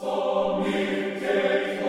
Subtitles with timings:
[0.00, 1.79] Coming up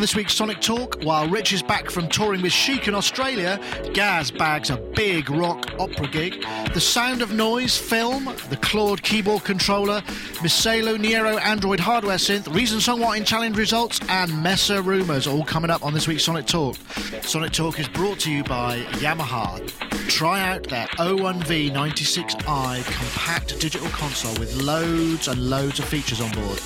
[0.00, 3.60] on this week's Sonic Talk, while Rich is back from touring with Chic in Australia,
[3.92, 6.42] Gaz bags a big rock opera gig,
[6.72, 10.00] the Sound of Noise film, the Claude keyboard controller,
[10.40, 15.84] Miselu Neiro Android hardware synth, Reason Songwriting Challenge results, and Mesa rumours all coming up
[15.84, 16.76] on this week's Sonic Talk.
[17.20, 19.60] Sonic Talk is brought to you by Yamaha.
[20.08, 26.58] Try out their 01V96i compact digital console with loads and loads of features on board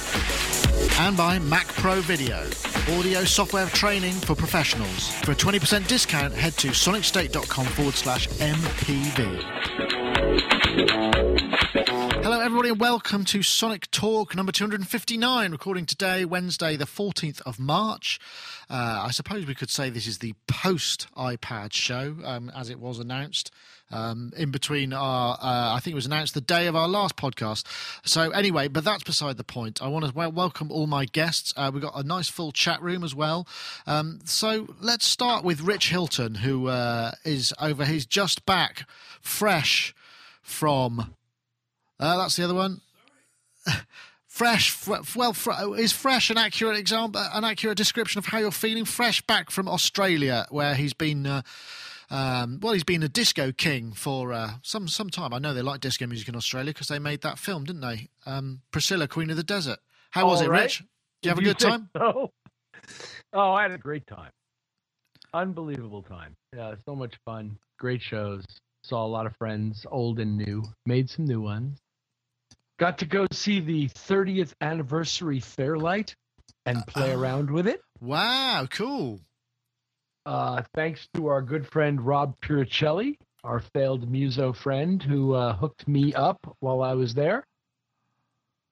[1.01, 2.49] and by Mac Pro Video,
[2.97, 5.09] audio software training for professionals.
[5.23, 9.45] For a 20% discount, head to sonicstate.com forward slash MPV.
[12.45, 18.21] Everybody, and welcome to Sonic Talk number 259, recording today, Wednesday, the 14th of March.
[18.69, 22.79] Uh, I suppose we could say this is the post iPad show, um, as it
[22.79, 23.51] was announced.
[23.91, 27.17] Um, in between our, uh, I think it was announced the day of our last
[27.17, 27.65] podcast.
[28.07, 29.81] So anyway, but that's beside the point.
[29.81, 31.55] I want to welcome all my guests.
[31.57, 33.49] Uh, we've got a nice full chat room as well.
[33.87, 37.87] Um, so let's start with Rich Hilton, who uh, is over.
[37.87, 38.87] He's just back,
[39.23, 39.95] fresh
[40.43, 41.15] from.
[41.99, 42.81] Uh, that's the other one.
[44.27, 44.77] fresh
[45.15, 45.33] well
[45.79, 49.69] is fresh an accurate example an accurate description of how you're feeling fresh back from
[49.69, 51.41] australia where he's been uh,
[52.11, 55.33] um, well, he's been a disco king for uh, some some time.
[55.33, 58.09] I know they like disco music in Australia because they made that film, didn't they?
[58.27, 59.79] Um, Priscilla, Queen of the Desert.
[60.11, 60.63] How was it, right.
[60.63, 60.79] Rich?
[60.79, 60.87] Did
[61.23, 61.91] you have a good time?
[61.97, 62.31] So?
[63.33, 64.31] Oh, I had a great time.
[65.33, 66.35] Unbelievable time.
[66.55, 67.57] Yeah, so much fun.
[67.81, 68.45] Great shows.
[68.85, 70.63] Saw a lot of friends, old and new.
[70.87, 71.79] Made some new ones.
[72.85, 76.15] Got to go see the 30th anniversary Fairlight
[76.67, 77.19] and play Oh.
[77.19, 77.81] around with it.
[78.03, 79.21] Wow, cool.
[80.27, 85.89] Uh, thanks to our good friend Rob Puricelli, our failed muso friend, who uh, hooked
[85.89, 87.47] me up while I was there.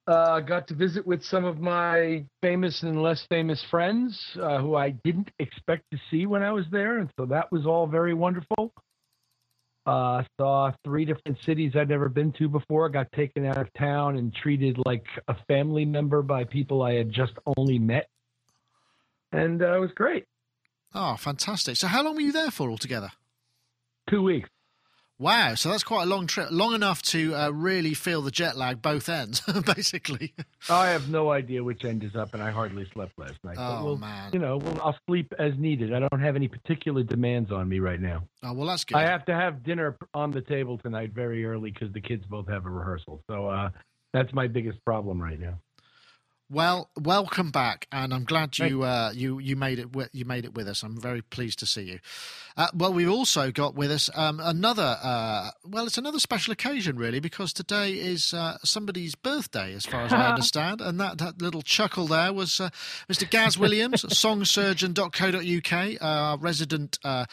[0.06, 4.74] Uh, got to visit with some of my famous and less famous friends uh, who
[4.74, 8.12] I didn't expect to see when I was there, and so that was all very
[8.12, 8.74] wonderful.
[9.84, 12.88] Uh, saw three different cities I'd never been to before.
[12.88, 17.10] Got taken out of town and treated like a family member by people I had
[17.10, 18.08] just only met,
[19.32, 20.24] and uh, it was great.
[20.94, 21.76] Oh, fantastic.
[21.76, 23.10] So, how long were you there for altogether?
[24.08, 24.48] Two weeks.
[25.22, 28.56] Wow, so that's quite a long trip, long enough to uh, really feel the jet
[28.56, 29.40] lag both ends,
[29.76, 30.34] basically.
[30.68, 33.54] I have no idea which end is up, and I hardly slept last night.
[33.56, 34.32] Oh we'll, man.
[34.32, 35.94] you know, we'll, I'll sleep as needed.
[35.94, 38.24] I don't have any particular demands on me right now.
[38.42, 38.96] Oh well, that's good.
[38.96, 42.48] I have to have dinner on the table tonight very early because the kids both
[42.48, 43.22] have a rehearsal.
[43.30, 43.70] So uh,
[44.12, 45.60] that's my biggest problem right now.
[46.52, 50.52] Well, welcome back, and I'm glad you uh, you you made it you made it
[50.52, 50.82] with us.
[50.82, 52.00] I'm very pleased to see you.
[52.56, 56.96] Uh, well, we've also got with us um, another uh, well, it's another special occasion
[56.96, 61.40] really because today is uh, somebody's birthday, as far as I understand, and that, that
[61.40, 62.70] little chuckle there was uh,
[63.08, 63.28] Mr.
[63.28, 66.98] Gaz Williams, songsurgeon.co.uk, uh, resident.
[67.04, 67.26] Uh,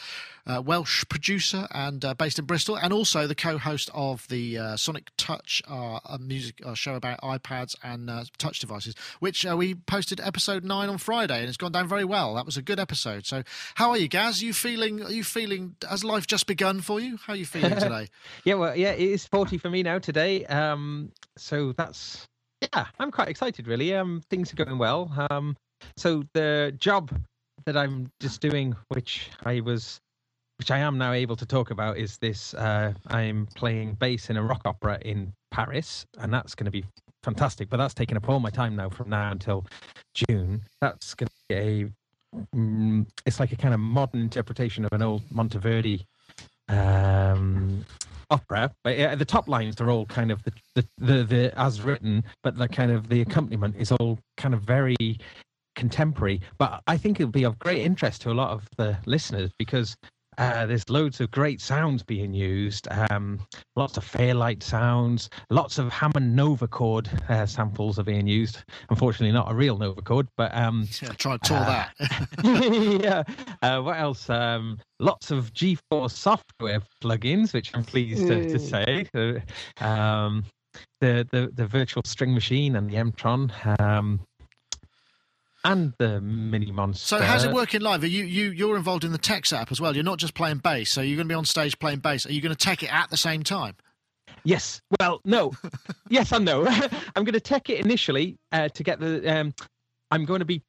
[0.46, 4.76] uh, Welsh producer and uh, based in Bristol, and also the co-host of the uh,
[4.76, 9.56] Sonic Touch, uh, a music uh, show about iPads and uh, touch devices, which uh,
[9.56, 12.34] we posted episode nine on Friday, and it's gone down very well.
[12.34, 13.26] That was a good episode.
[13.26, 13.42] So,
[13.74, 14.42] how are you, Gaz?
[14.42, 15.00] Are you feeling?
[15.10, 15.74] Are you feeling?
[15.88, 17.16] Has life just begun for you?
[17.16, 18.06] How are you feeling today?
[18.44, 20.46] Yeah, well, yeah, it is 40 for me now today.
[20.46, 22.28] Um, so that's
[22.60, 23.92] yeah, I'm quite excited really.
[23.92, 25.12] Um, things are going well.
[25.28, 25.56] Um,
[25.96, 27.10] so the job
[27.66, 29.98] that I'm just doing, which I was,
[30.60, 32.54] which I am now able to talk about, is this.
[32.54, 36.84] Uh, I'm playing bass in a rock opera in Paris, and that's going to be
[37.24, 37.68] fantastic.
[37.68, 39.66] But that's taking up all my time now from now until
[40.14, 40.62] June.
[40.80, 41.90] That's going to be a.
[42.54, 46.04] Mm, it's like a kind of modern interpretation of an old Monteverdi
[46.68, 47.84] um,
[48.30, 48.72] opera.
[48.84, 52.56] But the top lines are all kind of the, the the the as written, but
[52.56, 54.96] the kind of the accompaniment is all kind of very
[55.74, 56.40] contemporary.
[56.58, 59.96] But I think it'll be of great interest to a lot of the listeners because.
[60.40, 63.38] Uh, there's loads of great sounds being used, um,
[63.76, 68.64] lots of Fairlight sounds, lots of Hammond Nova chord uh, samples are being used.
[68.88, 71.64] Unfortunately, not a real Nova chord, but um, yeah, try to tour Uh,
[71.98, 73.02] that.
[73.02, 73.22] yeah.
[73.60, 74.30] Uh, what else?
[74.30, 79.06] Um, lots of GForce software plugins, which I'm pleased to, to say.
[79.14, 80.44] Uh, um,
[81.00, 83.50] the, the the virtual string machine and the Mtron.
[83.80, 84.20] Um,
[85.64, 86.96] and the Minimonsta.
[86.96, 88.02] so, how's it working live?
[88.02, 89.94] Are you you you're involved in the tech setup as well?
[89.94, 90.90] You're not just playing bass.
[90.90, 92.26] So, you're going to be on stage playing bass.
[92.26, 93.74] Are you going to tech it at the same time?
[94.44, 94.80] Yes.
[94.98, 95.52] Well, no.
[96.08, 96.66] yes and no.
[97.16, 99.26] I'm going to tech it initially uh, to get the.
[99.28, 99.54] Um,
[100.10, 100.62] I'm going to be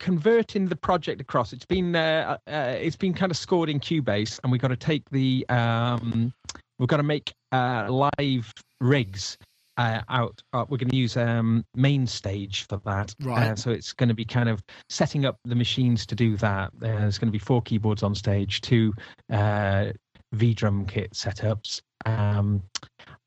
[0.00, 1.52] converting the project across.
[1.52, 4.76] It's been uh, uh, it's been kind of scored in Cubase, and we've got to
[4.76, 6.32] take the um,
[6.78, 9.36] we've got to make uh, live rigs
[9.78, 10.42] uh, out.
[10.52, 13.14] Uh, we're going to use um, MainStage for that.
[13.22, 13.52] Right.
[13.52, 16.70] Uh, so it's going to be kind of setting up the machines to do that.
[16.78, 18.92] there's going to be four keyboards on stage, two
[19.32, 19.86] uh,
[20.32, 21.80] V drum kit setups.
[22.04, 22.62] Um,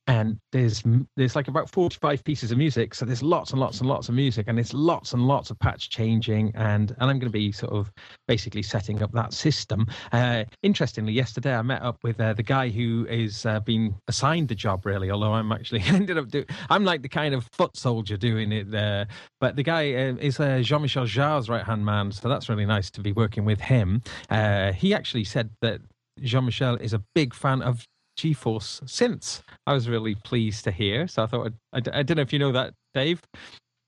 [0.07, 0.83] and there's
[1.15, 4.15] there's like about 45 pieces of music so there's lots and lots and lots of
[4.15, 7.51] music and it's lots and lots of patch changing and and i'm going to be
[7.51, 7.91] sort of
[8.27, 9.85] basically setting up that system.
[10.11, 14.47] Uh, interestingly yesterday i met up with uh, the guy who is uh, been assigned
[14.47, 17.75] the job really although i'm actually ended up doing i'm like the kind of foot
[17.77, 19.07] soldier doing it there.
[19.39, 22.89] But the guy uh, is uh, jean-michel jarre's right hand man so that's really nice
[22.91, 24.01] to be working with him.
[24.29, 25.81] Uh, he actually said that
[26.19, 27.85] Jean-Michel is a big fan of
[28.17, 29.41] GForce synths.
[29.65, 31.07] I was really pleased to hear.
[31.07, 33.21] So I thought, I'd, I, I don't know if you know that, Dave.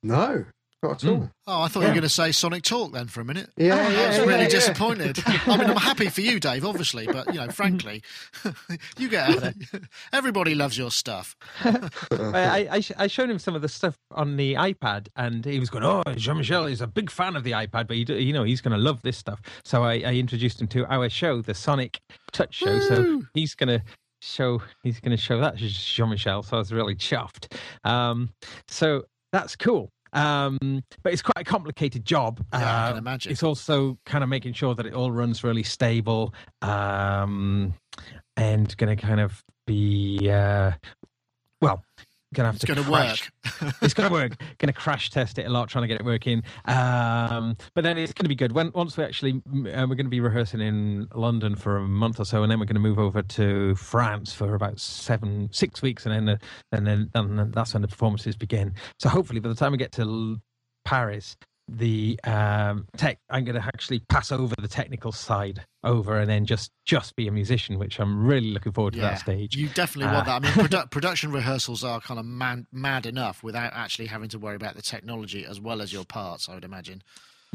[0.02, 0.46] No,
[0.84, 1.18] not at all.
[1.18, 1.32] Mm.
[1.48, 1.86] Oh, I thought yeah.
[1.88, 3.50] you were going to say Sonic Talk then for a minute.
[3.56, 4.50] Yeah, I yeah, was yeah, really yeah.
[4.50, 5.18] disappointed.
[5.26, 8.04] I mean, I'm happy for you, Dave, obviously, but you know, frankly,
[8.98, 9.56] you get
[10.14, 11.36] everybody loves your stuff.
[11.64, 15.70] I, I, I showed him some of the stuff on the iPad, and he was
[15.70, 18.44] going, "Oh, Jean Michel is a big fan of the iPad, but he, you know,
[18.44, 21.54] he's going to love this stuff." So I, I introduced him to our show, the
[21.54, 22.00] Sonic
[22.34, 22.74] Touch Show.
[22.74, 22.82] Woo!
[22.82, 23.86] So he's going to
[24.24, 26.44] show he's going to show that to Jean Michel.
[26.44, 27.54] So I was really chuffed.
[27.84, 28.30] Um,
[28.68, 29.90] so that's cool.
[30.14, 32.40] Um, but it's quite a complicated job.
[32.54, 33.32] Yeah, I can Uh, imagine.
[33.32, 37.74] It's also kind of making sure that it all runs really stable um,
[38.38, 40.72] and going to kind of be, uh,
[41.62, 41.84] well,
[42.34, 43.74] to have It's to to crash work.
[43.82, 44.38] it's going to work.
[44.58, 46.44] Going to crash test it a lot, trying to get it working.
[46.66, 48.52] Um, but then it's going to be good.
[48.52, 52.20] When once we actually uh, we're going to be rehearsing in London for a month
[52.20, 55.82] or so, and then we're going to move over to France for about seven, six
[55.82, 56.38] weeks, and then uh,
[56.72, 58.74] and then and that's when the performances begin.
[59.00, 60.40] So hopefully, by the time we get to
[60.86, 61.38] Paris,
[61.70, 66.46] the um, tech I'm going to actually pass over the technical side over, and then
[66.46, 69.56] just just be a musician, which I'm really looking forward to Yeah, that stage.
[69.56, 70.52] you definitely want Uh, that.
[70.52, 74.40] I mean, produ- production rehearsals are kind of man- mad enough without actually having to
[74.40, 76.50] worry about the technology as well as your parts.
[76.50, 77.02] I would imagine.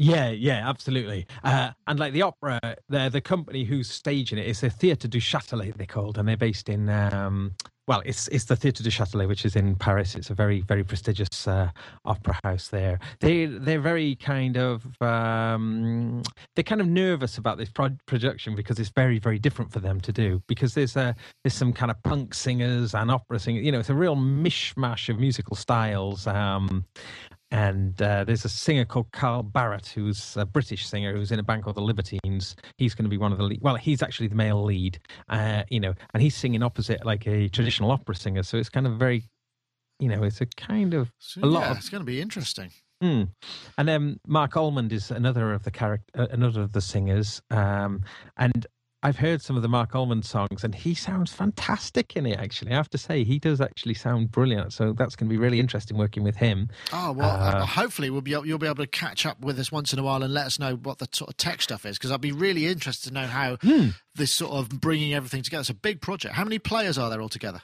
[0.01, 1.27] Yeah, yeah, absolutely.
[1.43, 5.19] Uh, and like the opera, the the company who's staging it is the Theatre du
[5.19, 6.89] Châtelet, they're called, and they're based in.
[6.89, 7.53] Um,
[7.89, 10.13] well, it's it's the Theatre du Châtelet, which is in Paris.
[10.13, 11.71] It's a very very prestigious uh,
[12.05, 12.99] opera house there.
[13.19, 16.21] They they're very kind of um,
[16.55, 19.99] they're kind of nervous about this pro- production because it's very very different for them
[20.01, 23.65] to do because there's a there's some kind of punk singers and opera singers.
[23.65, 26.27] You know, it's a real mishmash of musical styles.
[26.27, 26.85] Um,
[27.51, 31.43] and uh, there's a singer called Carl Barât, who's a British singer who's in a
[31.43, 32.55] band called the Libertines.
[32.77, 33.59] He's going to be one of the lead.
[33.61, 34.99] Well, he's actually the male lead,
[35.29, 38.43] uh, you know, and he's singing opposite like a traditional opera singer.
[38.43, 39.23] So it's kind of very,
[39.99, 42.21] you know, it's a kind of So, A lot yeah, of- it's going to be
[42.21, 42.71] interesting.
[43.01, 43.23] Hmm.
[43.77, 47.41] And then Marc Almond is another of the character, uh, another of the singers.
[47.49, 48.03] Um,
[48.35, 48.67] and
[49.01, 52.37] I've heard some of the Marc Almond songs, and he sounds fantastic in it.
[52.37, 54.73] Actually, I have to say, he does actually sound brilliant.
[54.73, 56.67] So that's going to be really interesting working with him.
[56.91, 59.93] Oh well, uh, hopefully we'll be you'll be able to catch up with us once
[59.93, 62.11] in a while and let us know what the sort of tech stuff is because
[62.11, 63.89] I'd be really interested to know how Hmm.
[64.15, 65.61] this sort of bringing everything together.
[65.61, 66.35] It's a big project.
[66.35, 67.61] How many players are there altogether?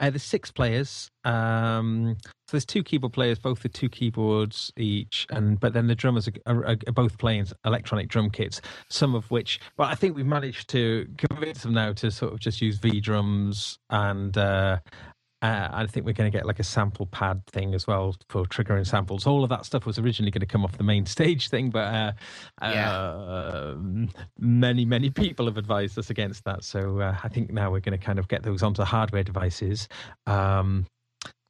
[0.00, 1.10] Uh, there's six players.
[1.24, 5.94] Um, so there's two keyboard players, both with two keyboards each, and but then the
[5.94, 8.60] drummers are, are, are both playing electronic drum kits.
[8.90, 12.40] Some of which, well, I think we've managed to convince them now to sort of
[12.40, 14.78] just use V drums, and uh,
[15.42, 18.44] uh, I think we're going to get like a sample pad thing as well for
[18.44, 19.26] triggering samples.
[19.26, 22.14] All of that stuff was originally going to come off the main stage thing, but
[22.62, 23.74] uh, uh,
[24.38, 26.62] many many people have advised us against that.
[26.62, 29.88] So uh, I think now we're going to kind of get those onto hardware devices.
[30.26, 30.86] Um,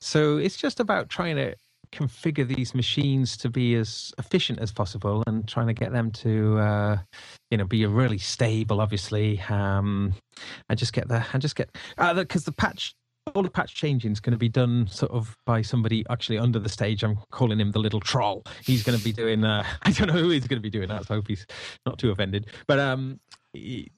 [0.00, 1.54] so it's just about trying to
[1.92, 6.58] configure these machines to be as efficient as possible and trying to get them to
[6.58, 6.96] uh,
[7.50, 10.14] you know be really stable obviously um
[10.70, 11.68] and just get the and just get
[12.14, 12.94] because the patch
[13.34, 16.58] all the patch changing is going to be done sort of by somebody actually under
[16.58, 17.02] the stage.
[17.04, 18.42] I'm calling him the little troll.
[18.64, 19.44] He's going to be doing.
[19.44, 21.06] Uh, I don't know who he's going to be doing that.
[21.06, 21.46] So I hope he's
[21.86, 22.46] not too offended.
[22.66, 23.20] But um,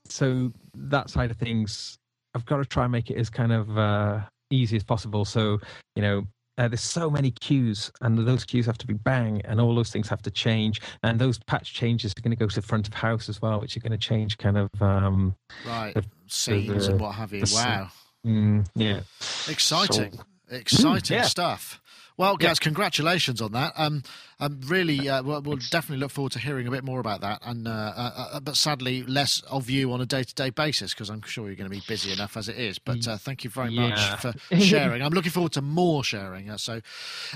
[0.09, 1.97] so that side of things,
[2.35, 5.25] I've got to try and make it as kind of uh, easy as possible.
[5.25, 5.59] So
[5.97, 6.25] you know.
[6.57, 9.91] Uh, there's so many cues, and those cues have to be bang, and all those
[9.91, 10.81] things have to change.
[11.03, 13.59] And those patch changes are going to go to the front of house as well,
[13.61, 15.35] which are going to change kind of um,
[15.67, 17.45] Right, The- scenes the- and what have you.
[17.45, 17.89] scene- Wow,
[18.25, 19.01] mm, yeah.
[19.49, 20.19] exciting,
[20.51, 21.23] exciting yeah.
[21.25, 21.81] stuff.
[22.17, 23.73] Well, Gaz, congratulations on that.
[23.77, 24.05] Um,
[24.39, 27.41] um really, uh, we'll, we'll, definitely look forward to hearing a bit more about that.
[27.45, 31.23] And uh, uh, uh but sadly, less of you on a day-to-day basis because I'm
[31.23, 32.79] sure you're going to be busy enough as it is.
[32.79, 33.89] But uh, thank you very yeah.
[33.89, 35.03] much for sharing.
[35.03, 36.51] I'm looking forward to more sharing.
[36.51, 36.81] Uh, so,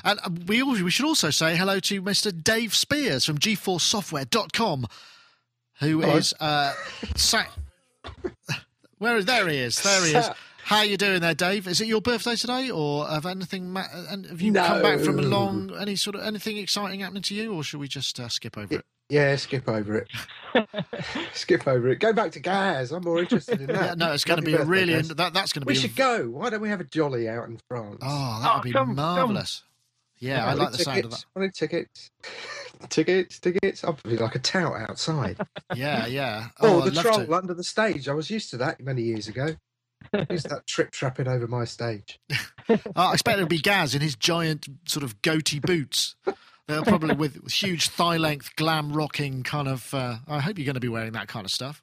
[0.04, 2.44] and we we should also say hello to Mr.
[2.44, 4.86] Dave Spiers from GForceSoftware.com,
[5.80, 6.16] who Hello.
[6.16, 6.34] is
[7.16, 7.46] sa-
[8.98, 10.30] where is there he is there he is
[10.68, 11.66] how are you doing there, Dave?
[11.66, 13.74] Is it your birthday today, or have anything?
[14.10, 14.66] And have you no.
[14.66, 15.74] come back from a long?
[15.80, 18.74] Any sort of anything exciting happening to you, or should we just uh, skip over
[18.74, 18.84] it?
[19.08, 20.08] Yeah, skip over it.
[21.32, 22.00] skip over it.
[22.00, 22.92] Go back to Gaz.
[22.92, 23.82] I'm more interested in that.
[23.82, 25.00] Yeah, no, it's going to be a really.
[25.00, 25.72] that, that's going to be.
[25.72, 26.28] We should go.
[26.28, 28.00] Why don't we have a jolly out in France?
[28.02, 29.60] Oh, that would oh, be come, marvelous.
[29.60, 30.28] Come.
[30.28, 30.84] Yeah, I, I like the tickets.
[30.84, 31.24] sound of that.
[31.34, 32.10] I need tickets.
[32.90, 33.84] tickets, tickets.
[33.84, 35.38] I'm be like a tout outside.
[35.74, 36.48] yeah, yeah.
[36.60, 37.34] Oh, oh the troll to.
[37.34, 38.06] under the stage.
[38.06, 39.56] I was used to that many years ago.
[40.28, 42.18] Who's that trip trapping over my stage?
[42.96, 46.16] I expect it'll be Gaz in his giant sort of goatee boots.
[46.66, 49.92] They're probably with huge thigh length, glam rocking kind of.
[49.92, 51.82] Uh, I hope you're going to be wearing that kind of stuff.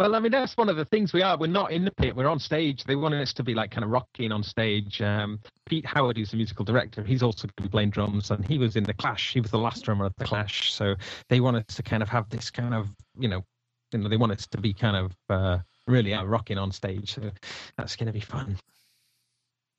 [0.00, 1.36] Well, I mean, that's one of the things we are.
[1.36, 2.16] We're not in the pit.
[2.16, 2.84] We're on stage.
[2.84, 5.02] They wanted us to be like kind of rocking on stage.
[5.02, 8.42] Um, Pete Howard, who's the musical director, he's also going to be playing drums, and
[8.46, 9.34] he was in the Clash.
[9.34, 10.72] He was the last drummer of the Clash.
[10.72, 10.94] So
[11.28, 12.88] they wanted to kind of have this kind of,
[13.18, 13.44] you know,
[13.92, 15.58] you know, they want us to be kind of uh,
[15.90, 17.14] really out rocking on stage.
[17.14, 17.30] So
[17.76, 18.56] that's going to be fun.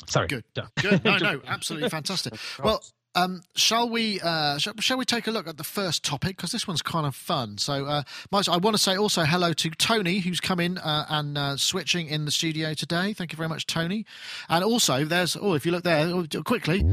[0.07, 0.27] Sorry.
[0.27, 0.43] Good.
[0.81, 1.03] Good.
[1.03, 2.33] No, no, absolutely fantastic.
[2.63, 4.21] Well, um, shall we?
[4.21, 7.05] Uh, shall, shall, we take a look at the first topic because this one's kind
[7.05, 7.57] of fun.
[7.57, 11.37] So, uh, I want to say also hello to Tony who's come in uh, and
[11.37, 13.11] uh, switching in the studio today.
[13.11, 14.05] Thank you very much, Tony.
[14.47, 16.83] And also, there's oh, if you look there oh, quickly,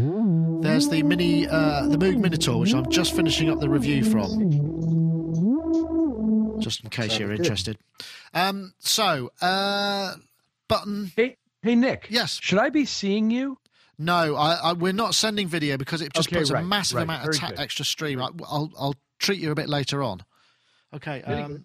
[0.60, 4.88] there's the mini uh, the Moog Minotaur, which I'm just finishing up the review from
[6.58, 7.78] just in case you're interested.
[8.34, 10.14] Um, so, uh,
[10.68, 11.12] button.
[11.16, 12.06] Hey, hey, Nick.
[12.10, 12.38] Yes.
[12.42, 13.58] Should I be seeing you?
[13.98, 16.96] No, I, I, we're not sending video because it just okay, puts right, a massive
[16.96, 18.22] right, amount of ta- extra stream.
[18.22, 20.22] I, will I'll treat you a bit later on.
[20.94, 21.22] Okay.
[21.22, 21.64] Um,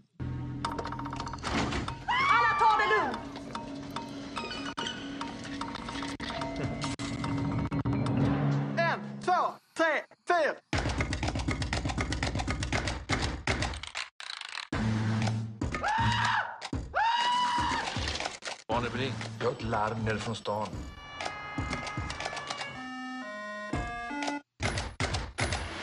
[19.03, 20.67] Barnebring, jag har ett larm nere från stan.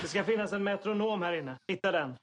[0.03, 1.57] Det ska finnas en metronom här inne.
[1.69, 2.15] Hitta den.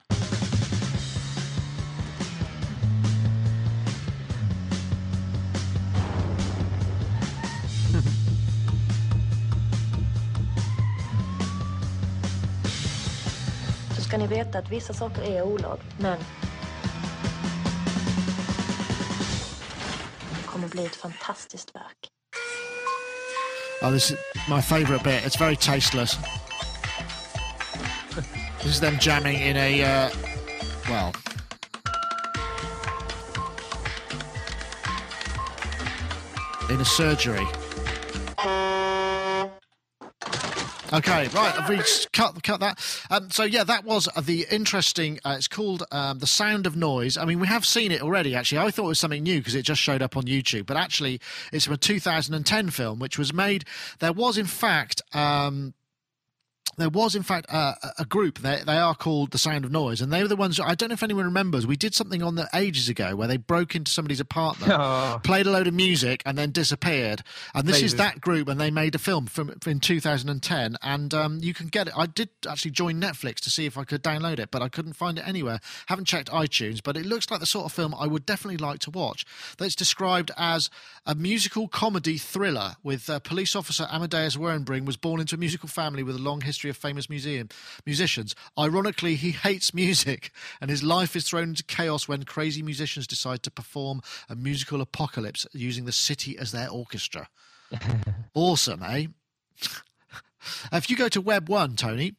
[13.96, 16.18] Så ska ni veta att vissa saker är olag, men
[20.58, 22.08] kommer bli ett fantastiskt verk.
[23.82, 25.24] Oh, this is my favourite bit.
[25.26, 26.18] It's very tasteless.
[28.62, 30.10] this is them jamming in a, uh,
[30.88, 31.12] well,
[36.70, 37.46] in a surgery.
[40.90, 41.54] Okay, right.
[41.54, 41.80] Have we
[42.14, 42.78] cut cut that?
[43.10, 45.18] Um, so yeah, that was uh, the interesting.
[45.22, 47.18] Uh, it's called um, the Sound of Noise.
[47.18, 48.34] I mean, we have seen it already.
[48.34, 50.64] Actually, I thought it was something new because it just showed up on YouTube.
[50.64, 51.20] But actually,
[51.52, 53.66] it's from a 2010 film, which was made.
[53.98, 55.74] There was, in fact, um,
[56.78, 58.38] there was, in fact, uh, a group.
[58.38, 60.60] They, they are called The Sound of Noise, and they were the ones.
[60.60, 61.66] I don't know if anyone remembers.
[61.66, 65.20] We did something on the ages ago where they broke into somebody's apartment, oh.
[65.24, 67.22] played a load of music, and then disappeared.
[67.54, 71.38] And this is that group, and they made a film from in 2010, and um,
[71.42, 71.94] you can get it.
[71.96, 74.94] I did actually join Netflix to see if I could download it, but I couldn't
[74.94, 75.60] find it anywhere.
[75.86, 78.78] Haven't checked iTunes, but it looks like the sort of film I would definitely like
[78.80, 79.24] to watch.
[79.58, 80.70] That's described as
[81.06, 85.68] a musical comedy thriller with uh, police officer Amadeus Warnebring was born into a musical
[85.68, 87.48] family with a long history of famous museum
[87.84, 88.34] musicians.
[88.58, 93.42] Ironically, he hates music, and his life is thrown into chaos when crazy musicians decide
[93.44, 97.28] to perform a musical apocalypse using the city as their orchestra.
[98.34, 99.06] awesome, eh?
[100.72, 102.14] if you go to Web One, Tony,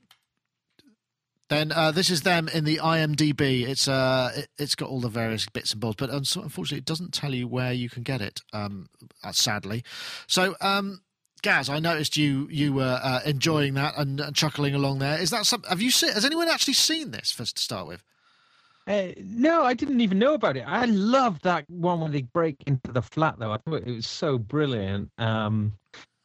[1.50, 3.68] then uh, this is them in the IMDb.
[3.68, 7.13] It's uh, it, has got all the various bits and bobs, but unfortunately, it doesn't
[7.13, 8.41] tell you where you can get it.
[8.53, 8.88] Um,
[9.24, 9.84] uh, sadly,
[10.27, 11.01] so um,
[11.41, 15.19] Gaz, I noticed you you were uh, enjoying that and, and, chuckling along there.
[15.19, 15.63] Is that some?
[15.63, 16.12] Have you seen?
[16.12, 17.31] Has anyone actually seen this?
[17.31, 18.03] First to start with.
[18.88, 20.63] Uh, no, I didn't even know about it.
[20.65, 23.51] I love that one when they break into the flat, though.
[23.51, 25.12] I thought it was so brilliant.
[25.19, 25.74] Um,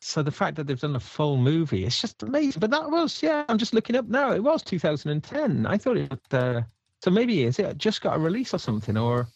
[0.01, 2.61] so the fact that they've done a full movie, it's just amazing.
[2.61, 4.33] But that was, yeah, I'm just looking up now.
[4.33, 5.67] It was 2010.
[5.67, 6.21] I thought it.
[6.31, 6.63] Uh,
[7.03, 9.27] so maybe is it just got a release or something, or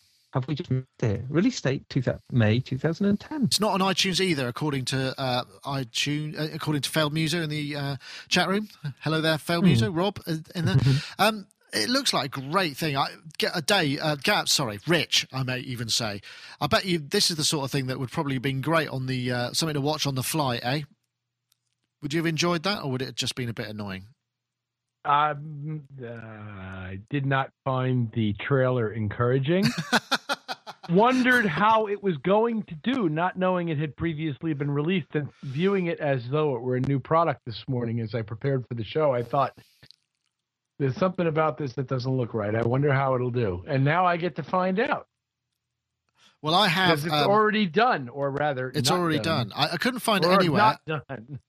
[0.41, 1.23] have we just missed it?
[1.29, 3.45] Release date 2000, May 2010.
[3.45, 7.77] It's not on iTunes either, according to uh, iTunes, uh, according to Muso in the
[7.77, 7.97] uh,
[8.29, 8.69] chat room.
[9.01, 10.77] Hello there, Failed Muso, Rob uh, in there.
[11.19, 12.97] Um, it looks like a great thing.
[12.97, 16.21] I get a day, uh, Gap, sorry, Rich, I may even say.
[16.61, 18.89] I bet you this is the sort of thing that would probably have been great
[18.89, 20.83] on the uh, something to watch on the fly, eh?
[22.01, 24.07] Would you have enjoyed that, or would it have just been a bit annoying?
[25.09, 29.65] Um, uh, I did not find the trailer encouraging.
[30.91, 35.29] Wondered how it was going to do, not knowing it had previously been released and
[35.43, 38.75] viewing it as though it were a new product this morning as I prepared for
[38.75, 39.13] the show.
[39.13, 39.55] I thought,
[40.79, 42.55] there's something about this that doesn't look right.
[42.55, 43.65] I wonder how it'll do.
[43.67, 45.07] And now I get to find out.
[46.43, 46.91] Well, I have.
[46.91, 49.53] Because it's um, already done, or rather, it's already done.
[49.57, 50.59] I, I couldn't find it anywhere.
[50.59, 51.41] not done.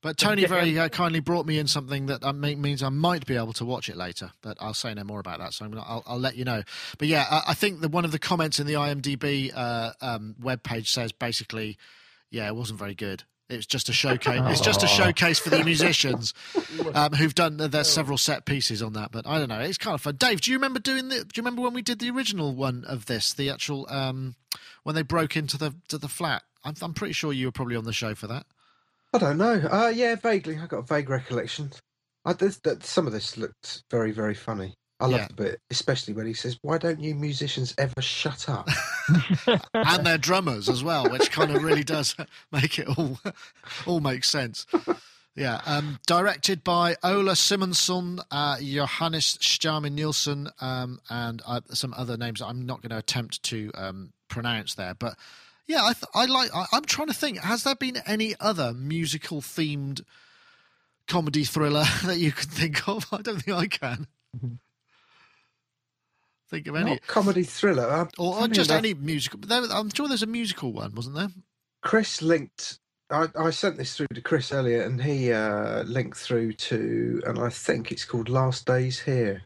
[0.00, 3.26] But Tony very uh, kindly brought me in something that uh, me- means I might
[3.26, 4.30] be able to watch it later.
[4.42, 5.54] But I'll say no more about that.
[5.54, 6.62] So I'm gonna, I'll, I'll let you know.
[6.98, 10.36] But yeah, I, I think that one of the comments in the IMDb uh, um,
[10.40, 11.78] webpage says basically,
[12.30, 13.24] yeah, it wasn't very good.
[13.48, 14.42] It's just a showcase.
[14.44, 16.34] It's just a showcase for the musicians
[16.94, 17.56] um, who've done.
[17.56, 19.60] There's several set pieces on that, but I don't know.
[19.60, 20.16] It's kind of fun.
[20.16, 21.16] Dave, do you remember doing the?
[21.16, 23.32] Do you remember when we did the original one of this?
[23.32, 24.34] The actual um,
[24.82, 26.42] when they broke into the to the flat.
[26.62, 28.44] I'm, I'm pretty sure you were probably on the show for that.
[29.12, 29.54] I don't know.
[29.70, 30.58] Uh, yeah, vaguely.
[30.58, 31.72] I got a vague recollection.
[32.24, 34.74] I, this, that, some of this looked very, very funny.
[35.00, 35.26] I love Yeah.
[35.28, 38.68] the bit, especially when he says, "Why don't you musicians ever shut up?"
[39.74, 42.16] and their drummers as well, which kind of really does
[42.52, 43.18] make it all
[43.86, 44.66] all make sense.
[45.36, 52.16] Yeah, um, directed by Ola Simonsson, uh, Johannes Stjärne Nilsson, um, and uh, some other
[52.16, 54.94] names I'm not going to attempt to um, pronounce there.
[54.94, 55.14] But
[55.68, 56.50] yeah, I, th- I like.
[56.54, 57.38] I, I'm trying to think.
[57.38, 60.02] Has there been any other musical themed
[61.06, 63.06] comedy thriller that you can think of?
[63.12, 64.08] I don't think I can
[66.48, 67.88] think of any, Not comedy thriller.
[67.88, 69.40] Uh, or, or just enough, any musical.
[69.40, 71.28] There, I'm sure there's a musical one, wasn't there?
[71.82, 72.78] Chris linked.
[73.10, 77.38] I, I sent this through to Chris earlier, and he uh, linked through to, and
[77.38, 79.42] I think it's called Last Days Here,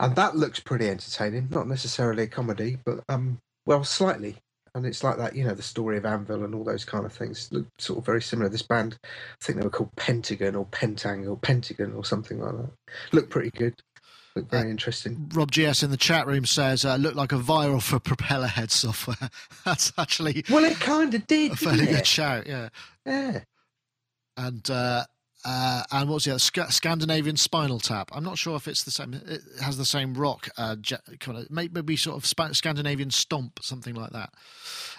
[0.00, 1.48] and that looks pretty entertaining.
[1.50, 4.36] Not necessarily a comedy, but um, well, slightly.
[4.78, 7.12] And it's like that, you know, the story of Anvil and all those kind of
[7.12, 8.48] things look sort of very similar.
[8.48, 12.52] This band, I think they were called Pentagon or Pentang or Pentagon or something like
[12.56, 12.70] that.
[13.12, 13.74] Look pretty good.
[14.36, 15.28] Look very interesting.
[15.34, 18.70] Rob GS in the chat room says, uh, look like a viral for propeller head
[18.70, 19.30] software.
[19.64, 21.52] That's actually Well, it kind of did.
[21.52, 22.68] a fairly good shout, yeah.
[23.04, 23.40] Yeah.
[24.36, 25.04] And uh,
[25.48, 26.38] uh, and what's the other?
[26.38, 28.10] Sc- Scandinavian Spinal Tap.
[28.12, 29.14] I'm not sure if it's the same.
[29.14, 33.60] It has the same rock uh, je- kind of maybe sort of Sp- Scandinavian Stomp,
[33.62, 34.30] something like that.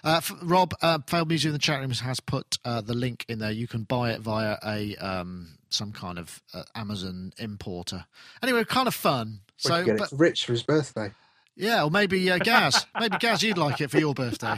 [0.03, 3.25] Uh, f- Rob, uh, Failed Music in the chat room has put uh, the link
[3.29, 3.51] in there.
[3.51, 8.05] You can buy it via a um, some kind of uh, Amazon importer.
[8.41, 9.41] Anyway, kind of fun.
[9.57, 11.11] So, but, it rich for his birthday.
[11.59, 12.87] Yeah, or maybe uh, Gaz.
[12.99, 14.55] maybe Gaz, you'd like it for your birthday.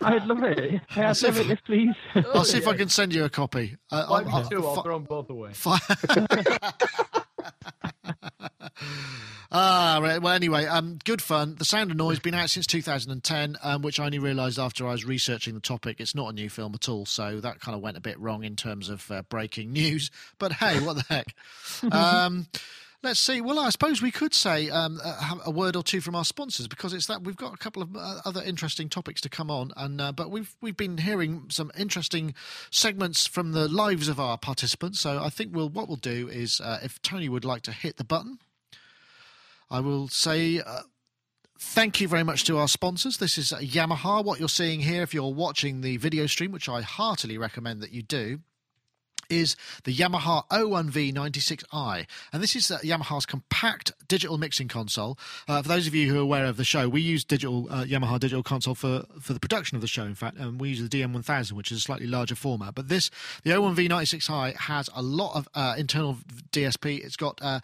[0.00, 0.80] I'd love it.
[0.96, 1.94] I'd see love if- it, yes, please.
[2.34, 3.76] I'll see if I can send you a copy.
[3.92, 5.50] Uh, Five I'll- to two, I'll fi- throw them both away.
[5.52, 5.78] fi-
[9.52, 10.20] ah, right.
[10.20, 11.56] Well, anyway, um, good fun.
[11.58, 14.92] The Sound of Noise been out since 2010, um, which I only realised after I
[14.92, 16.00] was researching the topic.
[16.00, 18.44] It's not a new film at all, so that kind of went a bit wrong
[18.44, 20.10] in terms of uh, breaking news.
[20.38, 21.34] But hey, what the heck?
[21.92, 22.46] Um,
[23.00, 23.40] Let's see.
[23.40, 26.66] Well, I suppose we could say um, a, a word or two from our sponsors
[26.66, 29.70] because it's that we've got a couple of uh, other interesting topics to come on,
[29.76, 32.34] and uh, but we've we've been hearing some interesting
[32.72, 34.98] segments from the lives of our participants.
[34.98, 37.98] So I think we'll what we'll do is uh, if Tony would like to hit
[37.98, 38.38] the button,
[39.70, 40.60] I will say.
[40.60, 40.82] Uh,
[41.60, 43.16] Thank you very much to our sponsors.
[43.16, 44.24] This is uh, Yamaha.
[44.24, 47.90] What you're seeing here, if you're watching the video stream, which I heartily recommend that
[47.90, 48.38] you do,
[49.30, 52.06] is the Yamaha 01V96i.
[52.32, 55.18] And this is uh, Yamaha's compact digital mixing console.
[55.46, 57.84] Uh, for those of you who are aware of the show, we use digital uh,
[57.84, 60.36] Yamaha digital console for, for the production of the show, in fact.
[60.36, 62.74] And we use the DM1000, which is a slightly larger format.
[62.74, 63.10] But this,
[63.44, 66.18] the 01V96i, has a lot of uh, internal
[66.52, 67.04] DSP.
[67.04, 67.60] It's got uh,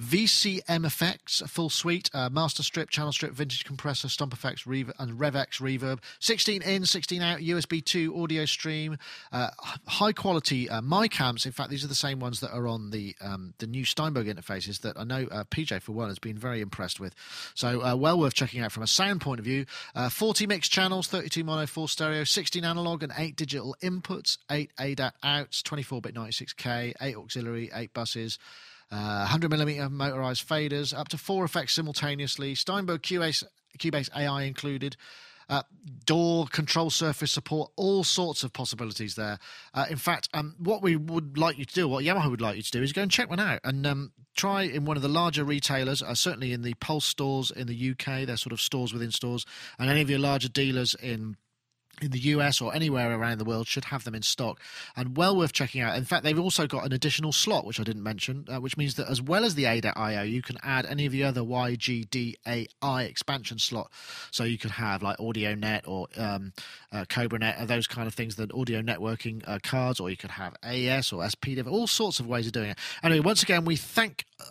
[0.00, 4.92] VCM effects, a full suite, uh, master strip, channel strip, vintage compressor, stomp effects, reverb,
[4.98, 8.96] and RevX reverb, 16 in, 16 out, USB 2 audio stream,
[9.32, 9.50] uh,
[9.86, 11.46] high quality uh, mic amps.
[11.46, 14.26] In fact, these are the same ones that are on the um, the new Steinberg
[14.26, 17.14] interfaces that I know PJ for one has been very impressed with.
[17.54, 19.66] So uh, well worth checking out from a sound point of view.
[19.94, 24.72] Uh, 40 mix channels, 32 mono, 4 stereo, 16 analog and 8 digital inputs, 8
[24.78, 28.38] ADAT outs, 24-bit 96k, 8 auxiliary, 8 buses.
[28.94, 32.54] Uh, 100 millimeter motorized faders, up to four effects simultaneously.
[32.54, 33.42] Steinberg Cubase,
[33.76, 34.96] Cubase AI included.
[35.48, 35.62] Uh,
[36.06, 39.40] DAW control surface support, all sorts of possibilities there.
[39.74, 42.56] Uh, in fact, um, what we would like you to do, what Yamaha would like
[42.56, 45.02] you to do, is go and check one out and um, try in one of
[45.02, 48.60] the larger retailers, uh, certainly in the Pulse stores in the UK, they're sort of
[48.60, 49.44] stores within stores,
[49.76, 51.36] and any of your larger dealers in
[52.00, 54.60] in the US or anywhere around the world should have them in stock
[54.96, 55.96] and well worth checking out.
[55.96, 58.94] In fact, they've also got an additional slot, which I didn't mention, uh, which means
[58.94, 63.58] that as well as the ADA.io, you can add any of the other YGDAI expansion
[63.58, 63.90] slot.
[64.30, 66.52] So you could have like AudioNet or um,
[66.92, 70.32] uh, CobraNet or those kind of things, the audio networking uh, cards, or you could
[70.32, 72.78] have AES or SPDIF, all sorts of ways of doing it.
[73.02, 74.44] Anyway, once again, we thank uh,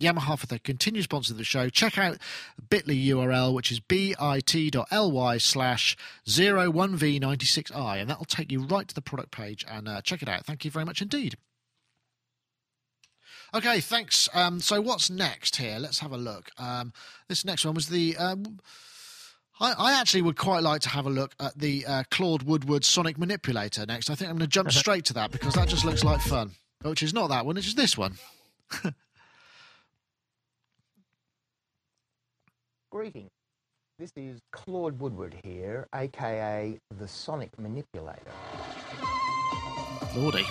[0.00, 1.68] Yamaha for the continued sponsor of the show.
[1.68, 2.18] Check out
[2.68, 9.30] bit.ly URL, which is bit.ly slash 01v96i, and that'll take you right to the product
[9.30, 10.44] page and uh, check it out.
[10.44, 11.36] Thank you very much indeed.
[13.54, 14.28] Okay, thanks.
[14.34, 15.78] Um, so what's next here?
[15.78, 16.50] Let's have a look.
[16.58, 16.92] Um,
[17.28, 18.16] this next one was the.
[18.16, 18.60] Um,
[19.58, 22.84] I, I, actually would quite like to have a look at the uh, Claude Woodward
[22.84, 24.10] Sonic Manipulator next.
[24.10, 26.50] I think I'm going to jump straight to that because that just looks like fun.
[26.82, 28.16] Which is not that one, it's just this one.
[32.96, 33.28] Greetings.
[33.98, 38.32] This is Claude Woodward here, aka the Sonic Manipulator.
[40.16, 40.46] Lordy.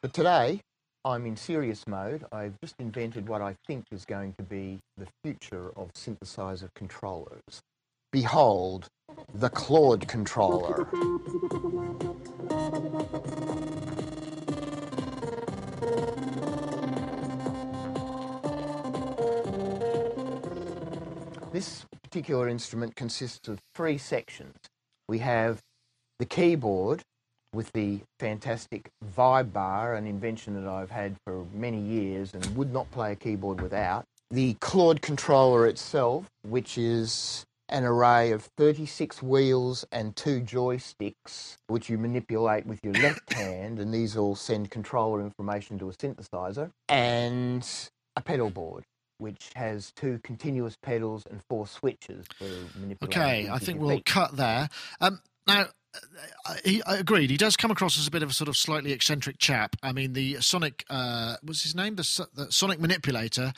[0.00, 0.62] But today,
[1.04, 2.24] I'm in serious mode.
[2.32, 7.60] I've just invented what I think is going to be the future of synthesizer controllers.
[8.12, 8.88] Behold,
[9.34, 10.88] the Claude controller.
[21.56, 24.56] This particular instrument consists of three sections.
[25.08, 25.62] We have
[26.18, 27.00] the keyboard
[27.54, 32.74] with the fantastic vibe bar, an invention that I've had for many years and would
[32.74, 34.04] not play a keyboard without.
[34.30, 41.88] The Claude controller itself, which is an array of 36 wheels and two joysticks, which
[41.88, 46.70] you manipulate with your left hand, and these all send controller information to a synthesizer,
[46.90, 47.66] and
[48.14, 48.84] a pedal board
[49.18, 52.44] which has two continuous pedals and four switches for
[52.78, 53.22] manipulating.
[53.22, 54.68] Okay, I think we'll cut there.
[55.00, 55.66] Um, now,
[56.64, 57.30] he, I agreed.
[57.30, 59.76] He does come across as a bit of a sort of slightly eccentric chap.
[59.82, 61.96] I mean, the Sonic, uh, what's his name?
[61.96, 63.52] The, the, Sonic Manipulator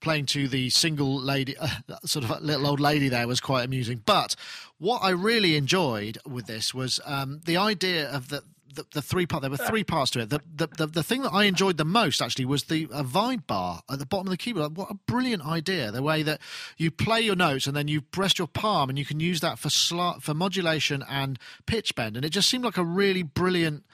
[0.00, 1.68] playing to the single lady, uh,
[2.04, 4.02] sort of little old lady there was quite amusing.
[4.04, 4.34] But
[4.78, 8.42] what I really enjoyed with this was um, the idea of the
[8.74, 10.30] the, the three part there were three parts to it.
[10.30, 13.46] The, the the, the thing that I enjoyed the most actually was the uh, vibe
[13.46, 14.76] bar at the bottom of the keyboard.
[14.76, 15.90] What a brilliant idea!
[15.90, 16.40] The way that
[16.76, 19.58] you play your notes and then you press your palm and you can use that
[19.58, 23.84] for sl- for modulation and pitch bend, and it just seemed like a really brilliant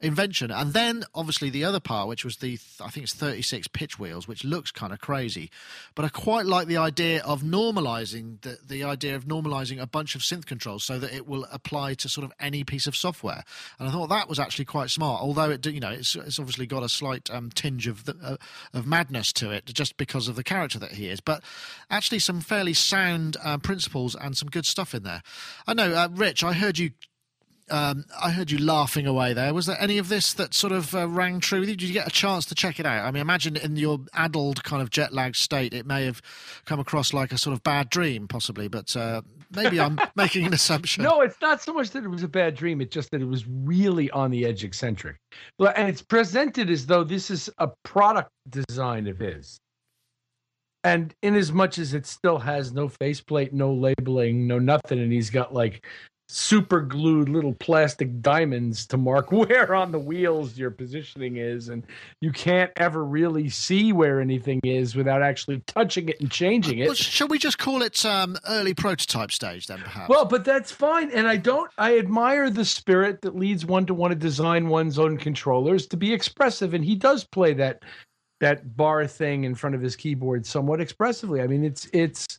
[0.00, 0.50] invention.
[0.50, 4.28] And then obviously the other part, which was the I think it's 36 pitch wheels,
[4.28, 5.50] which looks kind of crazy,
[5.94, 10.14] but I quite like the idea of normalizing the the idea of normalizing a bunch
[10.14, 13.42] of synth controls so that it will apply to sort of any piece of software.
[13.78, 15.20] And I thought that was actually quite smart.
[15.22, 18.36] Although it you know it's it's obviously got a slight um, tinge of the, uh,
[18.72, 21.42] of madness to it just because of the character that he is, but
[21.90, 25.22] actually some fairly sound uh, principles and some good stuff in there.
[25.66, 26.44] I know, uh, Rich.
[26.44, 26.90] I heard you
[27.70, 29.52] um, I heard you laughing away there.
[29.54, 31.76] Was there any of this that sort of uh, rang true with you?
[31.76, 33.04] Did you get a chance to check it out?
[33.04, 36.22] I mean, imagine in your addled kind of jet lag state, it may have
[36.64, 38.68] come across like a sort of bad dream, possibly.
[38.68, 39.22] But uh,
[39.54, 41.04] maybe I'm making an assumption.
[41.04, 42.80] No, it's not so much that it was a bad dream.
[42.80, 45.16] It's just that it was really on the edge eccentric.
[45.58, 49.60] And it's presented as though this is a product design of his.
[50.84, 55.12] And in as much as it still has no faceplate, no labeling, no nothing, and
[55.12, 55.84] he's got like
[56.30, 61.84] super glued little plastic diamonds to mark where on the wheels your positioning is and
[62.20, 66.86] you can't ever really see where anything is without actually touching it and changing it.
[66.86, 70.08] Well, shall we just call it um, early prototype stage then perhaps?
[70.08, 73.94] Well but that's fine and i don't i admire the spirit that leads one to
[73.94, 77.82] want to design one's own controllers to be expressive and he does play that
[78.40, 81.40] that bar thing in front of his keyboard somewhat expressively.
[81.40, 82.37] I mean it's it's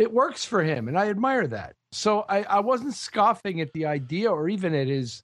[0.00, 3.86] it works for him and i admire that so I, I wasn't scoffing at the
[3.86, 5.22] idea or even at his,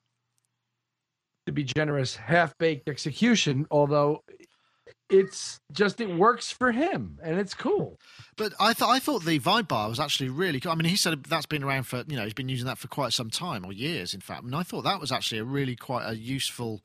[1.45, 4.23] to be generous, half baked execution, although
[5.09, 7.97] it's just it works for him and it's cool.
[8.35, 10.73] But I thought I thought the vibe bar was actually really cool.
[10.73, 12.89] I mean, he said that's been around for you know he's been using that for
[12.89, 14.43] quite some time or years, in fact.
[14.43, 16.81] And I thought that was actually a really quite a useful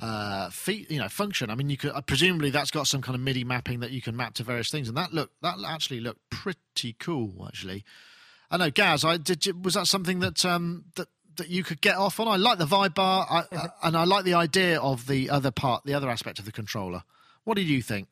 [0.00, 1.50] uh, feat, you know, function.
[1.50, 4.00] I mean, you could uh, presumably that's got some kind of MIDI mapping that you
[4.00, 7.84] can map to various things, and that look that actually looked pretty cool actually.
[8.50, 9.04] I know, Gaz.
[9.04, 9.46] I did.
[9.46, 12.28] You, was that something that um, that that you could get off on?
[12.28, 15.50] I like the vibe bar, I, I, and I like the idea of the other
[15.50, 17.02] part, the other aspect of the controller.
[17.44, 18.08] What did you think?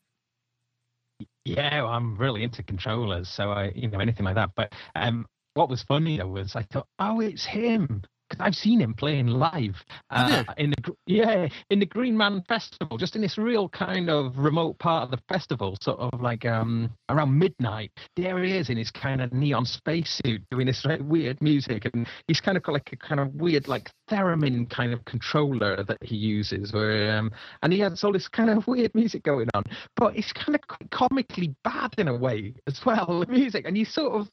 [1.44, 4.50] Yeah, well, I'm really into controllers, so I, you know, anything like that.
[4.54, 8.02] But um, what was funny though was I thought, oh, it's him.
[8.28, 9.76] Because I've seen him playing live
[10.10, 14.36] uh, in the yeah in the Green Man Festival, just in this real kind of
[14.36, 17.90] remote part of the festival, sort of like um around midnight.
[18.16, 22.06] There he is in his kind of neon spacesuit doing this like, weird music, and
[22.26, 25.98] he's kind of got like a kind of weird like theremin kind of controller that
[26.02, 27.30] he uses, where um
[27.62, 29.64] and he has all this kind of weird music going on,
[29.96, 33.84] but it's kind of comically bad in a way as well, the music, and you
[33.84, 34.28] sort of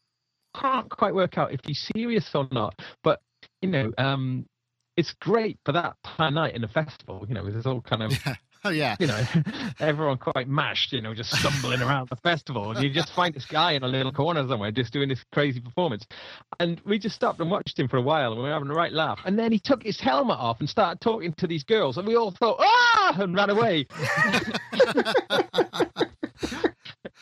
[0.60, 2.74] can't quite work out if he's serious or not.
[3.04, 3.20] But
[3.62, 4.46] you know, um,
[4.98, 7.26] it's great for that night in the festival.
[7.28, 8.12] You know, there's all kind of.
[8.26, 8.36] Yeah.
[8.64, 9.24] Oh yeah, you know,
[9.80, 13.46] everyone quite mashed, you know, just stumbling around the festival, and you just find this
[13.46, 16.04] guy in a little corner somewhere, just doing this crazy performance.
[16.60, 18.74] And we just stopped and watched him for a while, and we were having a
[18.74, 19.20] right laugh.
[19.24, 22.16] And then he took his helmet off and started talking to these girls, and we
[22.16, 23.86] all thought, ah, and ran away.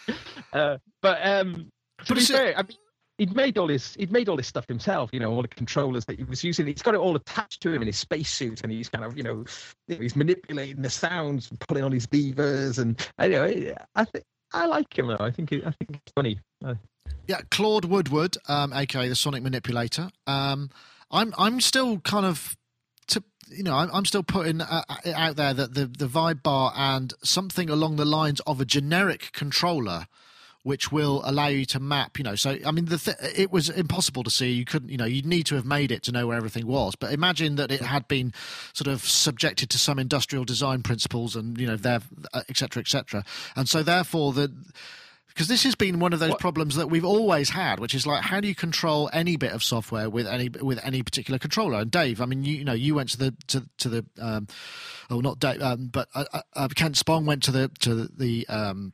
[0.54, 1.70] uh, but um,
[2.06, 2.78] to be fair, I mean,
[3.18, 6.06] he'd made all this he'd made all this stuff himself you know all the controllers
[6.06, 6.68] that he was using.
[6.68, 9.24] He's got it all attached to him in his spacesuit and he's kind of you
[9.24, 9.46] know
[9.88, 15.08] he's manipulating the sounds pulling on his levers and anyway i think i like him
[15.08, 15.18] though.
[15.20, 16.40] I think i think it's funny.
[16.64, 16.76] Uh,
[17.28, 20.10] yeah claude woodward um aka the sonic manipulator.
[20.28, 20.70] Um
[21.12, 22.58] i'm i'm still kind of
[23.08, 27.14] to you know, I'm, still putting uh, out there that the the vibe bar and
[27.24, 30.08] something along the lines of a generic controller
[30.64, 32.18] which will allow you to map.
[32.18, 34.52] You know, so I mean, the th- it was impossible to see.
[34.52, 36.96] You couldn't, you know, you'd need to have made it to know where everything was.
[36.96, 38.34] But imagine that it had been
[38.74, 42.02] sort of subjected to some industrial design principles, and you know, there,
[42.50, 43.24] etc., etc.
[43.56, 44.52] And so therefore the
[45.34, 46.40] because this has been one of those what?
[46.40, 49.64] problems that we've always had, which is like how do you control any bit of
[49.64, 51.80] software with any with any particular controller?
[51.80, 54.48] And Dave, I mean, you, you know, you went to the to to the um,
[55.10, 58.94] oh not Dave, um, but uh, uh, Kent Spong went to the to the um,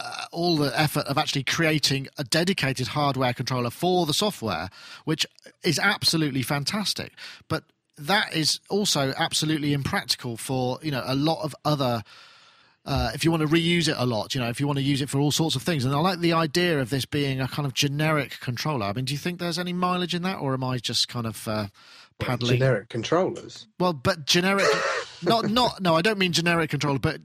[0.00, 4.70] uh, all the effort of actually creating a dedicated hardware controller for the software,
[5.04, 5.26] which
[5.62, 7.12] is absolutely fantastic.
[7.48, 7.64] But
[7.98, 12.02] that is also absolutely impractical for you know a lot of other.
[12.86, 14.82] Uh, if you want to reuse it a lot, you know, if you want to
[14.82, 17.38] use it for all sorts of things, and I like the idea of this being
[17.38, 18.86] a kind of generic controller.
[18.86, 21.26] I mean, do you think there's any mileage in that, or am I just kind
[21.26, 21.66] of uh,
[22.18, 22.58] paddling?
[22.58, 23.66] Generic controllers.
[23.78, 24.64] Well, but generic,
[25.22, 27.20] not not no, I don't mean generic controller, but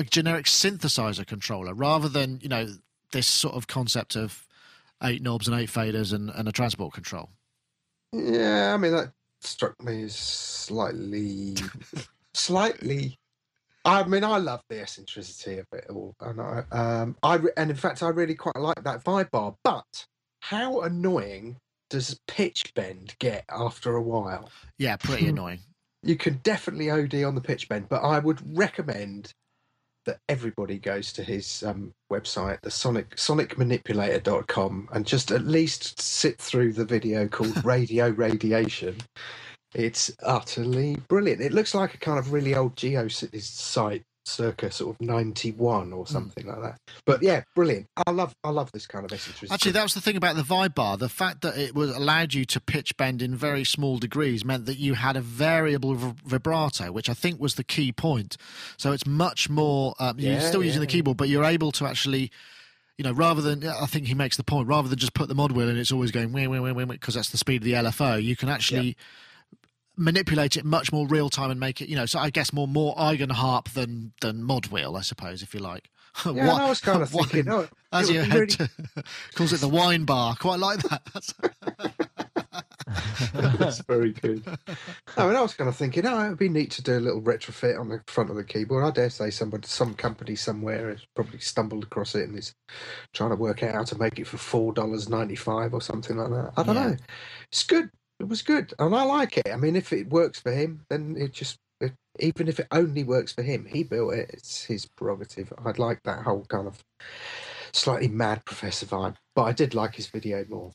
[0.00, 2.66] a generic synthesizer controller rather than you know
[3.12, 4.46] this sort of concept of
[5.02, 7.30] eight knobs and eight faders and, and a transport control.
[8.12, 11.56] Yeah, I mean that struck me as slightly,
[12.34, 13.16] slightly.
[13.84, 17.76] I mean, I love the eccentricity of it all, and I, um, I, and in
[17.76, 19.54] fact, I really quite like that vibe bar.
[19.64, 20.06] But
[20.40, 21.56] how annoying
[21.88, 24.50] does pitch bend get after a while?
[24.78, 25.60] Yeah, pretty annoying.
[26.02, 29.32] You can definitely OD on the pitch bend, but I would recommend
[30.06, 36.38] that everybody goes to his um, website, the Sonic sonicmanipulator.com, and just at least sit
[36.38, 38.96] through the video called Radio Radiation.
[39.74, 41.40] It's utterly brilliant.
[41.40, 46.04] It looks like a kind of really old GeoCities site circa sort of 91 or
[46.04, 46.12] hmm.
[46.12, 46.48] something mm.
[46.48, 49.82] like that but yeah brilliant i love i love this kind of eccentricity actually that
[49.82, 52.60] was the thing about the vibe bar the fact that it was allowed you to
[52.60, 57.14] pitch bend in very small degrees meant that you had a variable vibrato which i
[57.14, 58.36] think was the key point
[58.76, 60.66] so it's much more um, yeah, you're still yeah.
[60.66, 62.30] using the keyboard but you're able to actually
[62.98, 65.34] you know, rather than I think he makes the point, rather than just put the
[65.34, 68.50] mod wheel and it's always going because that's the speed of the LFO, you can
[68.50, 69.04] actually yeah
[70.00, 72.66] manipulate it much more real time and make it, you know, so I guess more
[72.66, 75.90] more Eigenharp than than mod wheel, I suppose, if you like.
[76.26, 78.70] Yeah, what, I was kind of thinking, oh, as you head really...
[79.36, 80.34] calls it the wine bar.
[80.34, 81.02] Quite like that.
[83.58, 84.42] That's very good.
[85.16, 87.22] I mean, I was kind of thinking, oh, it'd be neat to do a little
[87.22, 88.84] retrofit on the front of the keyboard.
[88.84, 92.54] I dare say somebody, some company somewhere has probably stumbled across it and is
[93.14, 96.16] trying to work out how to make it for four dollars ninety five or something
[96.16, 96.52] like that.
[96.56, 96.88] I don't yeah.
[96.88, 96.96] know.
[97.52, 97.88] It's good
[98.20, 99.48] it was good, and I like it.
[99.50, 103.02] I mean, if it works for him, then it just it, even if it only
[103.02, 104.30] works for him, he built it.
[104.32, 105.52] It's his prerogative.
[105.64, 106.84] I'd like that whole kind of
[107.72, 110.72] slightly mad professor vibe, but I did like his video more.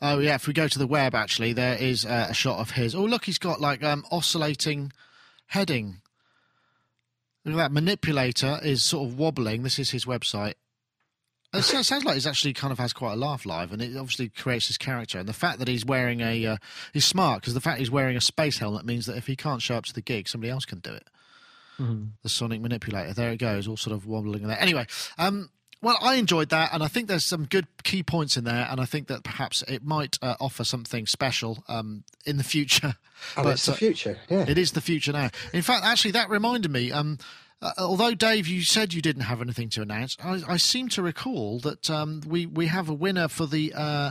[0.00, 2.72] Oh yeah, if we go to the web, actually, there is uh, a shot of
[2.72, 2.94] his.
[2.94, 4.92] Oh look, he's got like um, oscillating
[5.48, 5.98] heading.
[7.44, 9.62] Look at that manipulator is sort of wobbling.
[9.62, 10.54] This is his website.
[11.54, 14.30] It sounds like he's actually kind of has quite a laugh live, and it obviously
[14.30, 15.18] creates his character.
[15.18, 16.56] And the fact that he's wearing a, uh,
[16.94, 19.60] he's smart because the fact he's wearing a space helmet means that if he can't
[19.60, 21.06] show up to the gig, somebody else can do it.
[21.78, 22.04] Mm-hmm.
[22.22, 24.60] The Sonic Manipulator, there it goes, all sort of wobbling there.
[24.60, 24.86] Anyway,
[25.18, 25.50] um,
[25.82, 28.80] well, I enjoyed that, and I think there's some good key points in there, and
[28.80, 32.94] I think that perhaps it might uh, offer something special um, in the future.
[33.36, 34.44] Oh, but, it's the uh, future, yeah.
[34.48, 35.30] It is the future now.
[35.52, 36.90] In fact, actually, that reminded me.
[36.90, 37.18] Um,
[37.62, 41.02] uh, although Dave, you said you didn't have anything to announce, I, I seem to
[41.02, 44.10] recall that um, we we have a winner for the uh,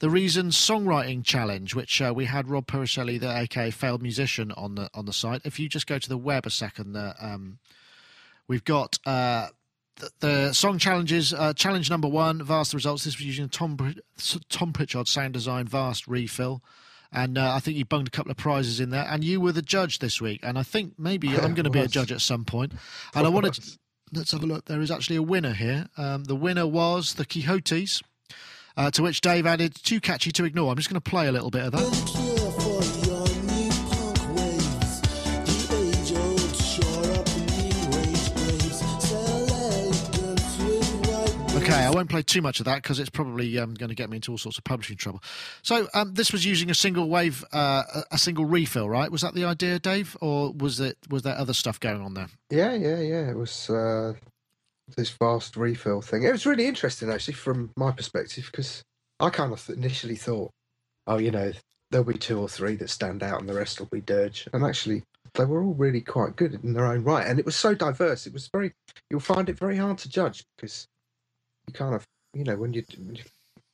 [0.00, 4.74] the Reason Songwriting Challenge, which uh, we had Rob Puricelli, the aka failed musician, on
[4.74, 5.42] the on the site.
[5.44, 7.58] If you just go to the web a second, uh, um,
[8.48, 9.48] we've got uh,
[9.96, 11.32] the, the song challenges.
[11.32, 13.04] Uh, challenge number one, vast results.
[13.04, 13.94] This was using Tom
[14.48, 16.62] Tom Pritchard sound design, vast refill.
[17.12, 19.52] And uh, I think you bunged a couple of prizes in there, and you were
[19.52, 20.40] the judge this week.
[20.42, 22.72] And I think maybe I'm going to be a judge at some point.
[23.14, 23.78] And I wanted, to,
[24.12, 24.66] let's have a look.
[24.66, 25.88] There is actually a winner here.
[25.96, 28.02] Um, the winner was the Quixotes,
[28.76, 31.32] uh, to which Dave added "Too catchy to ignore." I'm just going to play a
[31.32, 32.27] little bit of that.
[41.88, 44.16] I won't play too much of that because it's probably um, going to get me
[44.16, 45.22] into all sorts of publishing trouble.
[45.62, 49.10] So um, this was using a single wave, uh, a- a single refill, right?
[49.10, 52.28] Was that the idea, Dave, or was it was there other stuff going on there?
[52.50, 53.30] Yeah, yeah, yeah.
[53.30, 54.14] It was uh,
[54.96, 56.24] this vast refill thing.
[56.24, 58.82] It was really interesting, actually, from my perspective, because
[59.20, 60.50] I kind of initially thought,
[61.06, 61.52] oh, you know,
[61.90, 64.48] there'll be two or three that stand out, and the rest will be dirge.
[64.52, 67.56] And actually, they were all really quite good in their own right, and it was
[67.56, 68.26] so diverse.
[68.26, 68.72] It was very.
[69.10, 70.86] You'll find it very hard to judge because
[71.68, 72.82] you kind of, you know, when you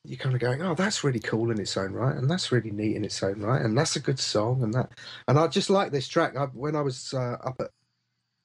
[0.05, 2.71] you're kind of going, oh, that's really cool in its own right, and that's really
[2.71, 4.91] neat in its own right, and that's a good song, and that,
[5.29, 6.37] and I just like this track.
[6.37, 7.71] I, when I was uh, up at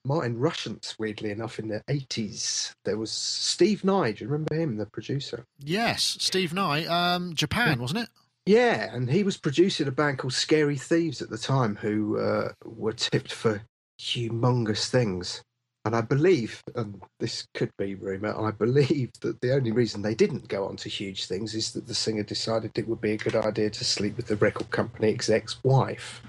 [0.04, 4.12] Martin Rushent's, weirdly enough, in the 80s, there was Steve Nye.
[4.12, 5.44] Do you remember him, the producer?
[5.58, 8.08] Yes, Steve Nye, um, Japan, wasn't it?
[8.46, 12.52] Yeah, and he was producing a band called Scary Thieves at the time, who uh,
[12.64, 13.62] were tipped for
[14.00, 15.42] humongous things.
[15.84, 20.14] And I believe, and this could be rumour, I believe that the only reason they
[20.14, 23.16] didn't go on to huge things is that the singer decided it would be a
[23.16, 26.20] good idea to sleep with the record company exec's wife.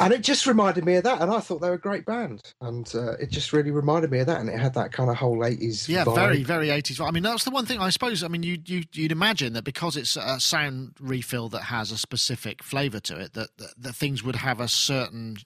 [0.00, 2.42] And it just reminded me of that, and I thought they were a great band,
[2.60, 5.14] and uh, it just really reminded me of that, and it had that kind of
[5.16, 5.88] whole eighties.
[5.88, 7.00] Yeah, very, very 80s.
[7.00, 8.24] I mean, that's the one thing I suppose.
[8.24, 11.96] I mean, you, you, you'd imagine that because it's a sound refill that has a
[11.96, 15.36] specific flavour to it, that, that, that things would have a certain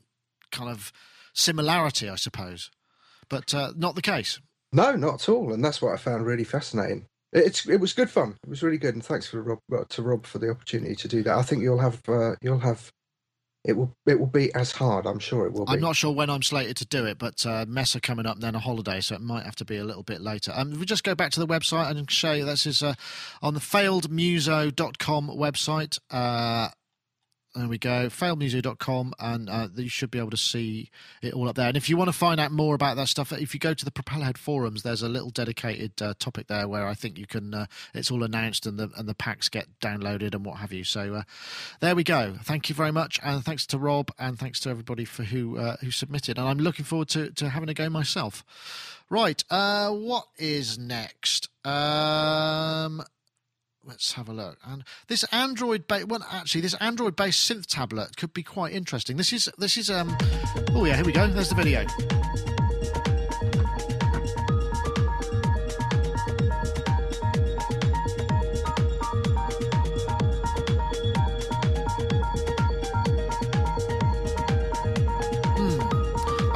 [0.50, 0.92] kind of
[1.34, 2.70] similarity, I suppose.
[3.30, 4.40] But uh, not the case.
[4.72, 7.06] No, not at all, and that's what I found really fascinating.
[7.32, 8.36] It- It's it was good fun.
[8.44, 11.08] It was really good, and thanks for Rob uh, to Rob for the opportunity to
[11.08, 11.36] do that.
[11.36, 12.90] I think you'll have uh, you'll have
[13.64, 15.04] it will it will be as hard.
[15.06, 15.72] I'm sure it will be.
[15.72, 18.54] I'm not sure when I'm slated to do it, but uh, Messe coming up then
[18.54, 20.52] a holiday, so it might have to be a little bit later.
[20.54, 22.94] Um, if we just go back to the website and show you this is uh,
[23.42, 25.98] on the failedmuso.com website.
[26.10, 26.68] Uh,
[27.58, 30.90] there we go, failedmuso.com, and uh, you should be able to see
[31.22, 31.68] it all up there.
[31.68, 33.84] And if you want to find out more about that stuff, if you go to
[33.84, 37.52] the Propellerhead forums, there's a little dedicated uh, topic there where I think you can.
[37.52, 40.84] Uh, it's all announced and the and the packs get downloaded and what have you.
[40.84, 41.22] So uh,
[41.80, 42.36] there we go.
[42.44, 45.76] Thank you very much, and thanks to Rob, and thanks to everybody for who uh,
[45.80, 46.38] who submitted.
[46.38, 48.44] And I'm looking forward to to having a go myself.
[49.10, 51.48] Right, uh, what is next?
[51.64, 53.02] Um,
[53.88, 54.58] let's have a look.
[54.64, 59.16] And this Android based, well, actually, this Android based synth tablet could be quite interesting.
[59.16, 60.16] This is this is um.
[60.74, 61.26] Oh yeah, here we go.
[61.26, 61.86] There's the video.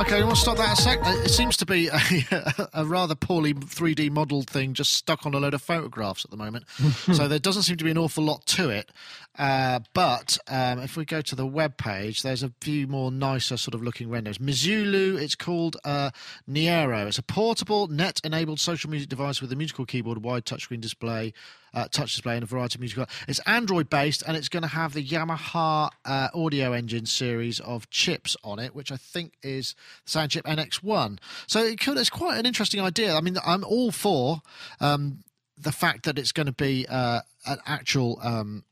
[0.03, 0.99] Okay, you want to stop that a sec?
[1.07, 5.33] Uh, It seems to be a, a rather poorly 3D modelled thing just stuck on
[5.33, 6.65] a load of photographs at the moment.
[7.13, 8.91] so there doesn't seem to be an awful lot to it.
[9.39, 13.57] Uh, but um, if we go to the web page, there's a few more nicer
[13.57, 14.39] sort of looking renders.
[14.39, 16.11] Miselu, it's called uh,
[16.51, 17.07] Neiro.
[17.07, 21.33] It's a portable, net enabled social music device with a musical keyboard, wide touchscreen display,
[21.75, 23.07] uh, touch display, and a variety of musical.
[23.29, 27.89] It's Android based, and it's going to have the Yamaha uh, audio engine series of
[27.91, 31.19] chips on it, which I think is Sound Chip NX1.
[31.47, 33.15] So it could, it's quite an interesting idea.
[33.15, 34.43] I mean, I'm all for
[34.81, 35.25] um,
[35.57, 38.19] the fact that it's going to be uh, an actual.
[38.23, 38.65] Um,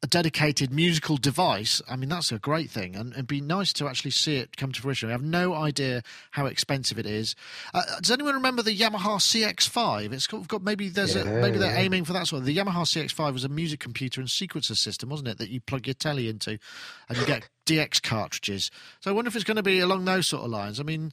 [0.00, 2.94] a dedicated musical device, I mean, that's a great thing.
[2.94, 5.08] And it'd be nice to actually see it come to fruition.
[5.08, 7.34] I have no idea how expensive it is.
[7.74, 10.12] Uh, does anyone remember the Yamaha CX5?
[10.12, 11.80] It's got, got maybe there's a, maybe they're yeah.
[11.80, 12.46] aiming for that sort of.
[12.46, 15.38] The Yamaha CX5 was a music computer and sequencer system, wasn't it?
[15.38, 16.58] That you plug your telly into
[17.08, 18.70] and you get DX cartridges.
[19.00, 20.78] So I wonder if it's going to be along those sort of lines.
[20.78, 21.12] I mean,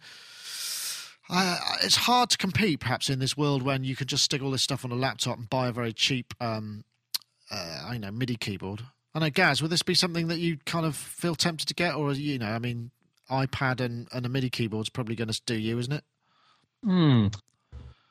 [1.27, 4.51] uh, it's hard to compete perhaps in this world when you can just stick all
[4.51, 6.83] this stuff on a laptop and buy a very cheap, um,
[7.51, 8.81] uh, I know, MIDI keyboard.
[9.13, 11.95] I know, Gaz, would this be something that you kind of feel tempted to get,
[11.95, 12.91] or you know, I mean,
[13.29, 16.03] iPad and, and a MIDI keyboard's probably going to do you, isn't it?
[16.83, 17.27] Hmm.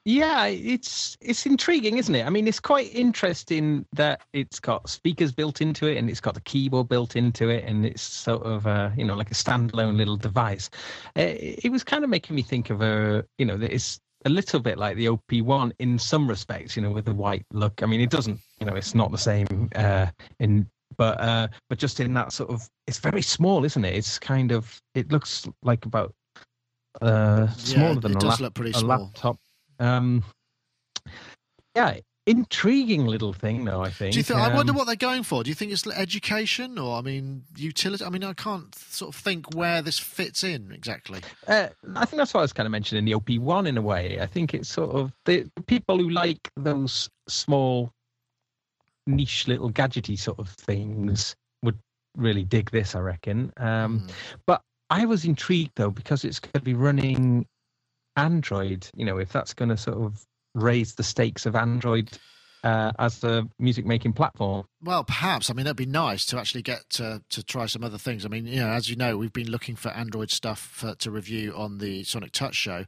[0.07, 2.27] Yeah, it's it's intriguing, isn't it?
[2.27, 6.35] I mean, it's quite interesting that it's got speakers built into it, and it's got
[6.35, 9.97] the keyboard built into it, and it's sort of uh, you know like a standalone
[9.97, 10.69] little device.
[11.17, 14.29] Uh, it was kind of making me think of a you know that it's a
[14.29, 17.83] little bit like the OP1 in some respects, you know, with the white look.
[17.83, 20.07] I mean, it doesn't, you know, it's not the same uh,
[20.39, 20.67] in,
[20.97, 23.95] but uh, but just in that sort of, it's very small, isn't it?
[23.95, 26.15] It's kind of, it looks like about
[27.03, 28.89] uh, smaller yeah, than it a, does lap- look pretty a small.
[28.89, 29.39] laptop.
[29.79, 30.23] Um,
[31.75, 33.83] yeah, intriguing little thing, though.
[33.83, 34.13] I think.
[34.13, 34.39] Do you think?
[34.41, 35.43] I wonder Um, what they're going for.
[35.45, 38.05] Do you think it's education or I mean utility?
[38.05, 41.21] I mean, I can't sort of think where this fits in exactly.
[41.47, 44.21] Uh, I think that's what I was kind of mentioning the OP1 in a way.
[44.21, 47.91] I think it's sort of the people who like those small,
[49.07, 51.79] niche little gadgety sort of things would
[52.17, 53.53] really dig this, I reckon.
[53.59, 54.07] Um, Hmm.
[54.47, 54.61] But
[54.91, 57.47] I was intrigued though because it's going to be running
[58.17, 58.89] Android.
[58.95, 60.23] You know, if that's going to sort of
[60.55, 62.11] raise the stakes of Android
[62.65, 64.67] uh, as a music making platform.
[64.83, 65.51] Well, perhaps.
[65.51, 68.25] I mean, it'd be nice to actually get to, to try some other things.
[68.25, 71.11] I mean, you know, as you know, we've been looking for Android stuff for, to
[71.11, 72.87] review on the Sonic Touch show.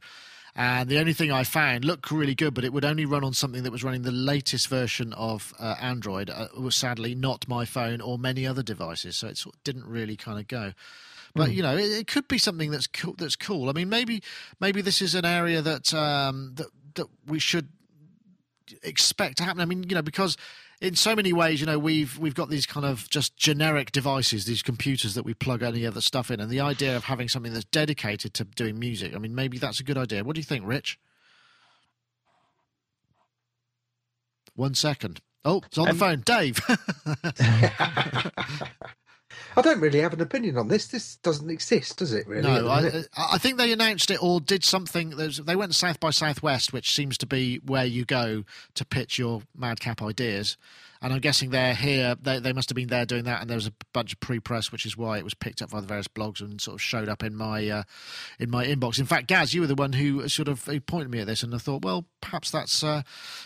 [0.55, 3.33] And the only thing I found looked really good, but it would only run on
[3.33, 6.31] something that was running the latest version of uh, Android.
[6.31, 9.63] Uh, it was sadly not my phone or many other devices, so it sort of
[9.63, 10.73] didn't really kind of go.
[11.35, 13.13] But you know, it, it could be something that's cool.
[13.15, 13.69] That's cool.
[13.69, 14.23] I mean, maybe
[14.59, 17.69] maybe this is an area that um, that that we should
[18.83, 19.61] expect to happen.
[19.61, 20.35] I mean, you know, because
[20.81, 24.45] in so many ways, you know, we've we've got these kind of just generic devices,
[24.45, 27.53] these computers that we plug any other stuff in, and the idea of having something
[27.53, 29.15] that's dedicated to doing music.
[29.15, 30.23] I mean, maybe that's a good idea.
[30.23, 30.99] What do you think, Rich?
[34.55, 35.21] One second.
[35.45, 36.59] Oh, it's on Um, the phone, Dave.
[39.57, 40.85] I don't really have an opinion on this.
[40.85, 42.27] This doesn't exist, does it?
[42.27, 42.43] Really?
[42.43, 42.67] No?
[42.69, 45.09] I, I think they announced it or did something.
[45.09, 48.43] They went South by Southwest, which seems to be where you go
[48.75, 50.57] to pitch your madcap ideas.
[51.01, 52.15] And I'm guessing they're here.
[52.21, 53.41] They, they must have been there doing that.
[53.41, 55.79] And there was a bunch of pre-press, which is why it was picked up by
[55.81, 57.83] the various blogs and sort of showed up in my uh,
[58.39, 58.97] in my inbox.
[58.99, 61.43] In fact, Gaz, you were the one who sort of who pointed me at this,
[61.43, 63.01] and I thought, well, perhaps that's uh,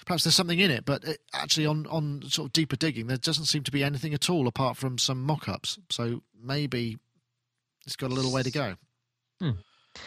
[0.06, 0.86] perhaps there's something in it.
[0.86, 4.14] But it, actually, on on sort of deeper digging, there doesn't seem to be anything
[4.14, 5.78] at all apart from some mock-ups.
[5.90, 6.98] So maybe
[7.86, 8.76] it's got a little way to go.
[9.42, 9.52] yeah,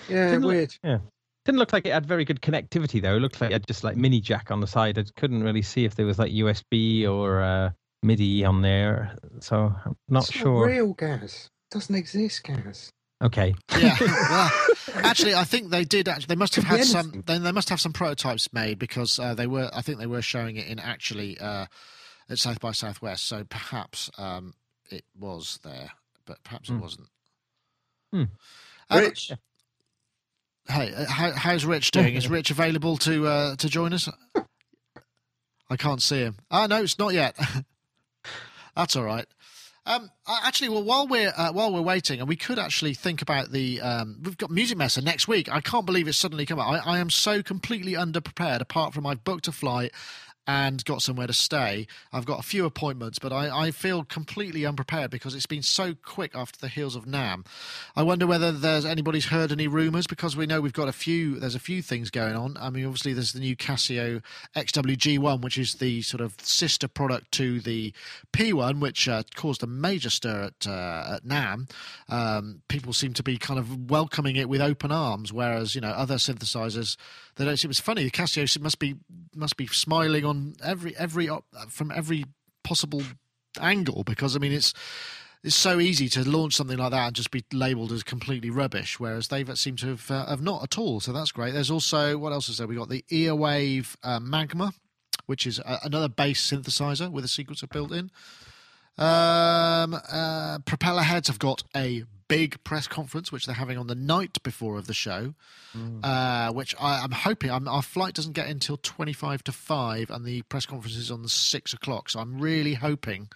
[0.09, 0.75] Didn't look- weird.
[0.83, 0.99] Yeah.
[1.45, 3.17] Didn't look like it had very good connectivity though.
[3.17, 4.99] It looked like it had just like mini jack on the side.
[4.99, 7.71] I couldn't really see if there was like USB or uh,
[8.03, 9.17] MIDI on there.
[9.41, 10.67] So I'm not it's sure.
[10.67, 12.91] Not real gas doesn't exist, gas.
[13.23, 13.55] Okay.
[13.79, 13.97] Yeah.
[14.01, 14.51] well,
[14.97, 16.09] actually, I think they did.
[16.09, 17.07] Actually, they must have had some.
[17.09, 17.23] anything.
[17.27, 19.71] They, they must have some prototypes made because uh, they were.
[19.73, 21.67] I think they were showing it in actually uh,
[22.29, 23.27] at South by Southwest.
[23.27, 24.55] So perhaps um,
[24.91, 25.91] it was there,
[26.27, 26.81] but perhaps it Hmm.
[26.81, 27.09] wasn't.
[28.13, 28.23] Hmm.
[28.91, 29.33] Uh, Rich,
[30.69, 32.15] hey, uh, how, how's Rich doing?
[32.15, 34.09] Is Rich available to uh, to join us?
[35.71, 36.37] I can't see him.
[36.51, 37.39] Ah, no, it's not yet.
[38.77, 39.27] That's all right.
[39.87, 43.53] Um, actually, well, while we're uh, while we're waiting, and we could actually think about
[43.53, 45.53] the um, we've got Musikmesse next week.
[45.53, 46.87] I can't believe it's suddenly come out.
[46.87, 48.61] I, I am so completely underprepared.
[48.61, 49.93] Apart from I've booked a flight
[50.47, 51.87] and got somewhere to stay.
[52.13, 55.95] I've got a few appointments, but I, I feel completely unprepared because it's been so
[55.95, 57.47] quick after the heels of NAMM.
[57.97, 61.39] I wonder whether there's anybody's heard any rumours because we know we've got a few.
[61.39, 62.57] There's a few things going on.
[62.59, 64.23] I mean, obviously there's the new Casio
[64.57, 67.93] XWG1, which is the sort of sister product to the
[68.33, 71.71] P1, which uh, caused a major stir at uh, at NAMM.
[72.09, 75.91] Um, people seem to be kind of welcoming it with open arms, whereas you know
[75.91, 76.97] other synthesizers
[77.37, 77.71] they don't seem.
[77.71, 78.05] It's funny.
[78.05, 78.97] The Casio must be
[79.35, 81.29] must be smiling on every every
[81.69, 82.25] from every
[82.63, 83.03] possible
[83.61, 84.75] angle because I mean it's
[85.45, 88.99] it's so easy to launch something like that and just be labelled as completely rubbish,
[88.99, 91.01] whereas they seem to have, uh, have not at all.
[91.01, 91.53] So that's great.
[91.53, 92.67] There's also what else is there?
[92.67, 94.73] We got the Earwave uh, Magma,
[95.27, 98.11] which is uh, another bass synthesizer with a sequencer built in.
[98.97, 102.05] Um, uh, Propeller Heads have got a
[102.35, 105.35] big press conference, which they're having on the night before of the show,
[106.03, 110.25] uh, which I, I'm hoping I'm, our flight doesn't get until 25 to 5, and
[110.25, 112.11] the press conference is on the 6 o'clock.
[112.11, 113.29] So I'm really hoping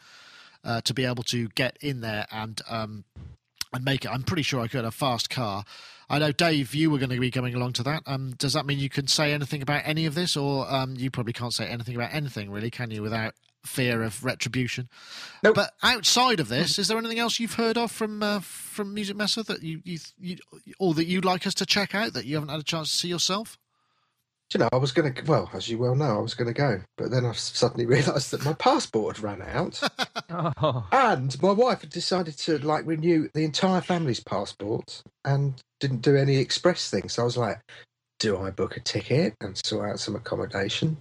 [0.64, 3.04] uh, to be able to get in there and um,
[3.72, 4.10] and make it.
[4.10, 5.64] I'm pretty sure I could a fast car.
[6.10, 8.02] I know, Dave, you were going to be coming along to that.
[8.06, 11.10] Um, does that mean you can say anything about any of this, or um, you
[11.10, 13.34] probably can't say anything about anything, really, can you, without
[13.68, 14.88] fear of retribution?
[15.42, 15.54] Nope.
[15.54, 19.44] But outside of this, is there anything else you've heard of from uh, from Musikmesse
[19.46, 20.38] that you, you you
[20.78, 22.96] or that you'd like us to check out that you haven't had a chance to
[22.96, 23.58] see yourself?
[24.50, 26.48] Do you know, I was going to, well, as you well know, I was going
[26.48, 29.80] to go, but then I suddenly realised that my passport had run out,
[30.30, 36.00] Oh, and my wife had decided to like renew the entire family's passports and didn't
[36.00, 37.14] do any express things.
[37.14, 37.60] So I was like,
[38.18, 40.96] do I book a ticket and sort out some accommodation,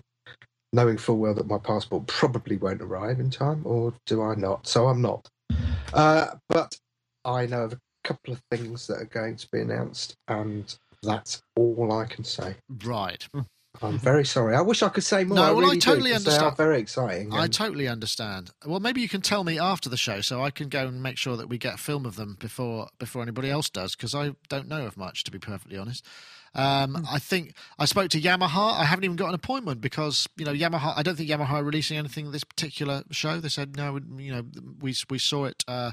[0.77, 4.67] knowing full well that my passport probably won't arrive in time, or do I not?
[4.67, 5.27] So I'm not.
[5.91, 6.77] Uh, but
[7.25, 10.73] I know of a couple of things that are going to be announced, and
[11.03, 12.55] That's all I can say.
[12.83, 13.27] Right.
[13.83, 14.55] I'm very sorry.
[14.55, 15.35] I wish I could say more.
[15.35, 16.57] No, I well, I really do, totally 'cause They are understand.
[16.57, 17.33] very exciting.
[17.33, 18.49] I totally understand.
[18.65, 21.17] Well, maybe you can tell me after the show, so I can go and make
[21.17, 24.33] sure that we get a film of them before before anybody else does, because I
[24.49, 26.03] don't know of much, to be perfectly honest.
[26.55, 28.79] Um, I think I spoke to Yamaha.
[28.79, 30.93] I haven't even got an appointment because you know Yamaha.
[30.95, 33.39] I don't think Yamaha are releasing anything this particular show.
[33.39, 33.99] They said no.
[34.17, 34.43] You know,
[34.79, 35.63] we we saw it.
[35.67, 35.91] Uh,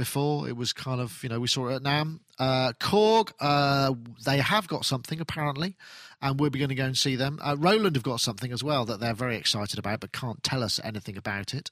[0.00, 3.92] before it was kind of you know we saw it at NAMM uh, Korg uh,
[4.24, 5.76] they have got something apparently
[6.22, 8.86] and we're going to go and see them uh, Roland have got something as well
[8.86, 11.70] that they're very excited about but can't tell us anything about it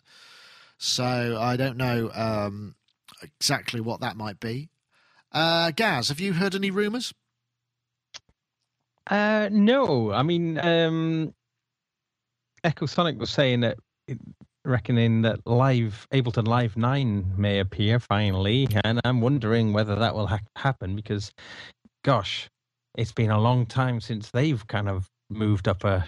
[0.76, 2.74] so I don't know um,
[3.22, 4.68] exactly what that might be
[5.32, 7.14] uh, Gaz have you heard any rumours
[9.08, 11.34] Uh, no, I mean, um,
[12.64, 14.18] Echo Sonic was saying that, it-
[14.64, 20.26] reckoning that Live Ableton Live Nine may appear finally, and I'm wondering whether that will
[20.26, 21.32] ha- happen because,
[22.04, 22.48] gosh,
[22.96, 26.06] it's been a long time since they've kind of moved up a,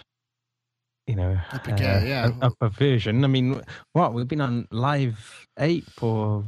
[1.06, 2.32] you know, Up a gear, yeah.
[2.42, 3.24] up a version.
[3.24, 3.62] I mean,
[3.94, 6.44] what we've been on Live Eight for,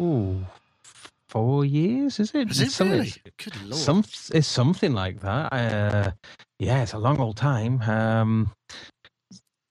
[0.00, 0.44] ooh,
[1.32, 2.50] four years, is it?
[2.50, 3.12] is it Something- really
[3.42, 4.04] good lord some
[4.36, 5.46] it's something like that.
[5.52, 6.10] Uh,
[6.58, 7.80] yeah, it's a long old time.
[7.82, 8.50] Um,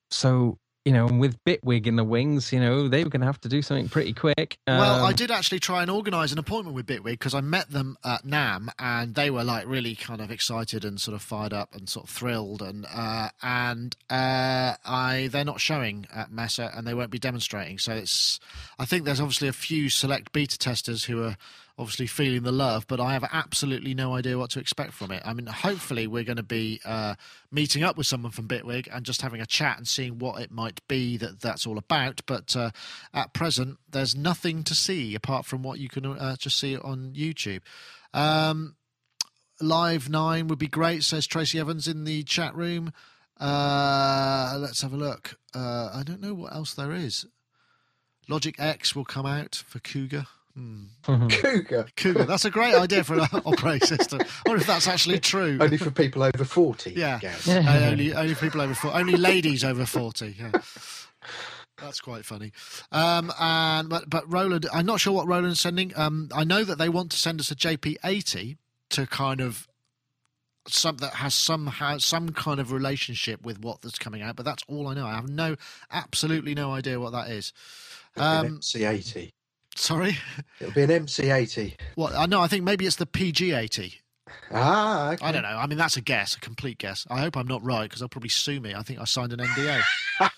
[0.09, 3.27] so you know, and with Bitwig in the wings, you know, they were going to
[3.27, 4.57] have to do something pretty quick.
[4.67, 7.69] Well, I Um, did actually try and organise an appointment with Bitwig because I met
[7.69, 11.53] them at NAMM and they were like really kind of excited and sort of fired
[11.53, 16.59] up and sort of thrilled and uh, and uh, I they're not showing at Messe
[16.59, 17.77] and they won't be demonstrating.
[17.77, 18.39] So it's
[18.79, 21.37] I think there's obviously a few select beta testers who are
[21.81, 25.23] obviously feeling the love, but I have absolutely no idea what to expect from it.
[25.25, 27.15] I mean, hopefully we're going to be uh,
[27.51, 30.51] meeting up with someone from Bitwig and just having a chat and seeing what it
[30.51, 32.21] might be that that's all about.
[32.27, 32.69] But uh,
[33.15, 37.13] at present, there's nothing to see apart from what you can uh, just see on
[37.15, 37.61] YouTube.
[38.13, 38.75] Um,
[39.59, 42.91] Live nine would be great, says Tracy Evans in the chat room.
[43.39, 45.37] Uh, let's have a look.
[45.53, 47.25] Uh, I don't know what else there is.
[48.27, 50.27] Logic X will come out for Cougar.
[50.55, 50.85] Hmm.
[51.29, 51.87] Cougar.
[51.95, 52.25] Cougar.
[52.25, 54.19] That's a great idea for an operating system.
[54.21, 55.57] I wonder if that's actually true.
[55.59, 56.91] Only for people over 40.
[56.91, 57.19] Yeah.
[57.19, 57.47] Gaz.
[57.47, 60.35] Uh, only only people over four, only ladies over forty.
[60.39, 60.51] Yeah.
[61.77, 62.51] That's quite funny.
[62.91, 65.93] Um, and but but Roland, I'm not sure what Roland's sending.
[65.95, 68.57] Um, I know that they want to send us a JP80
[68.91, 69.67] to kind of
[70.67, 74.35] some that has somehow some kind of relationship with what that's coming out.
[74.35, 75.07] But that's all I know.
[75.07, 75.55] I have no
[75.89, 77.51] absolutely no idea what that is.
[78.15, 79.31] It'll be an Um, MC80.
[79.75, 80.17] Sorry.
[80.59, 81.75] It'll be an MC80.
[81.95, 82.13] What?
[82.15, 82.41] I know.
[82.41, 83.95] I think maybe it's the PG80.
[84.51, 85.25] Ah, okay.
[85.25, 85.49] I don't know.
[85.49, 87.05] I mean, that's a guess, a complete guess.
[87.09, 88.73] I hope I'm not right because they'll probably sue me.
[88.73, 89.81] I think I signed an NDA.
[90.21, 90.29] uh,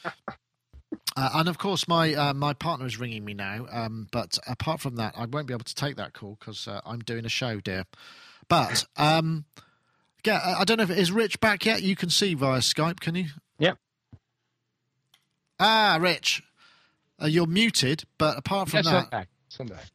[1.16, 3.66] and of course, my uh, my partner is ringing me now.
[3.72, 6.82] Um, but apart from that, I won't be able to take that call because uh,
[6.86, 7.86] I'm doing a show, dear.
[8.50, 9.46] But um,
[10.26, 11.84] yeah, I- I don't know if is Rich back yet.
[11.84, 13.26] You can see via Skype, can you?
[13.60, 13.78] Yep.
[15.60, 16.42] Ah, Rich,
[17.24, 18.04] uh, you're muted.
[18.18, 19.30] But apart from Yes, that, I'm back.
[19.60, 19.86] I'm back.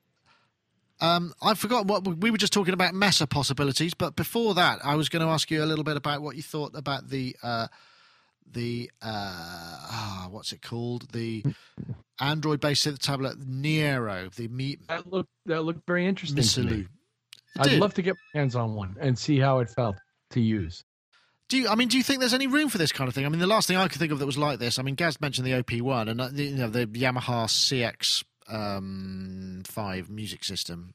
[1.01, 4.95] um, I've forgotten what we were just talking about Messe possibilities, but before that, I
[4.95, 7.67] was going to ask you a little bit about what you thought about the uh,
[8.51, 11.11] the uh, ah, what's it called?
[11.13, 11.45] The
[12.21, 16.43] Android-based synth tablet Neiro, the Mi- That looked that looked very interesting.
[16.43, 16.87] To me.
[17.59, 17.81] I'd did.
[17.81, 19.97] love to get my hands on one and see how it felt
[20.31, 20.85] to use.
[21.49, 21.69] Do you?
[21.69, 23.25] I mean, do you think there's any room for this kind of thing?
[23.25, 24.79] I mean, the last thing I could think of that was like this.
[24.79, 29.63] I mean, Gaz mentioned the OP1 and uh, the, you know the Yamaha CX um,
[29.67, 30.93] five music system.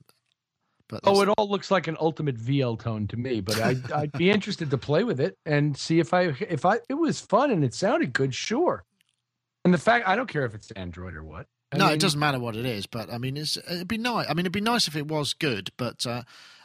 [0.89, 4.11] But Oh, it all looks like an ultimate VL tone to me, but I'd, I'd
[4.11, 7.49] be interested to play with it and see if I if I it was fun
[7.49, 8.83] and it sounded good, sure.
[9.65, 11.47] And the fact I don't care if it's Android or what.
[11.71, 13.97] I no, mean, it doesn't matter what it is, but I mean, it's, it'd be
[13.97, 14.27] nice.
[14.29, 16.21] I mean, it'd be nice if it was good, but uh,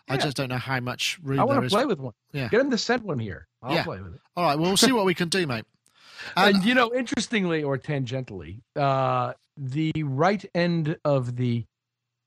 [0.06, 1.50] I just don't know how much room there is.
[1.50, 2.12] I want to play with one.
[2.32, 2.48] Yeah.
[2.48, 3.47] Get him to send one here.
[3.62, 3.84] I'll Yeah.
[3.84, 4.20] play with it.
[4.36, 5.64] All right, well, we'll see what we can do, mate.
[6.36, 11.64] And- And you know, interestingly or tangentially, uh, the right end of the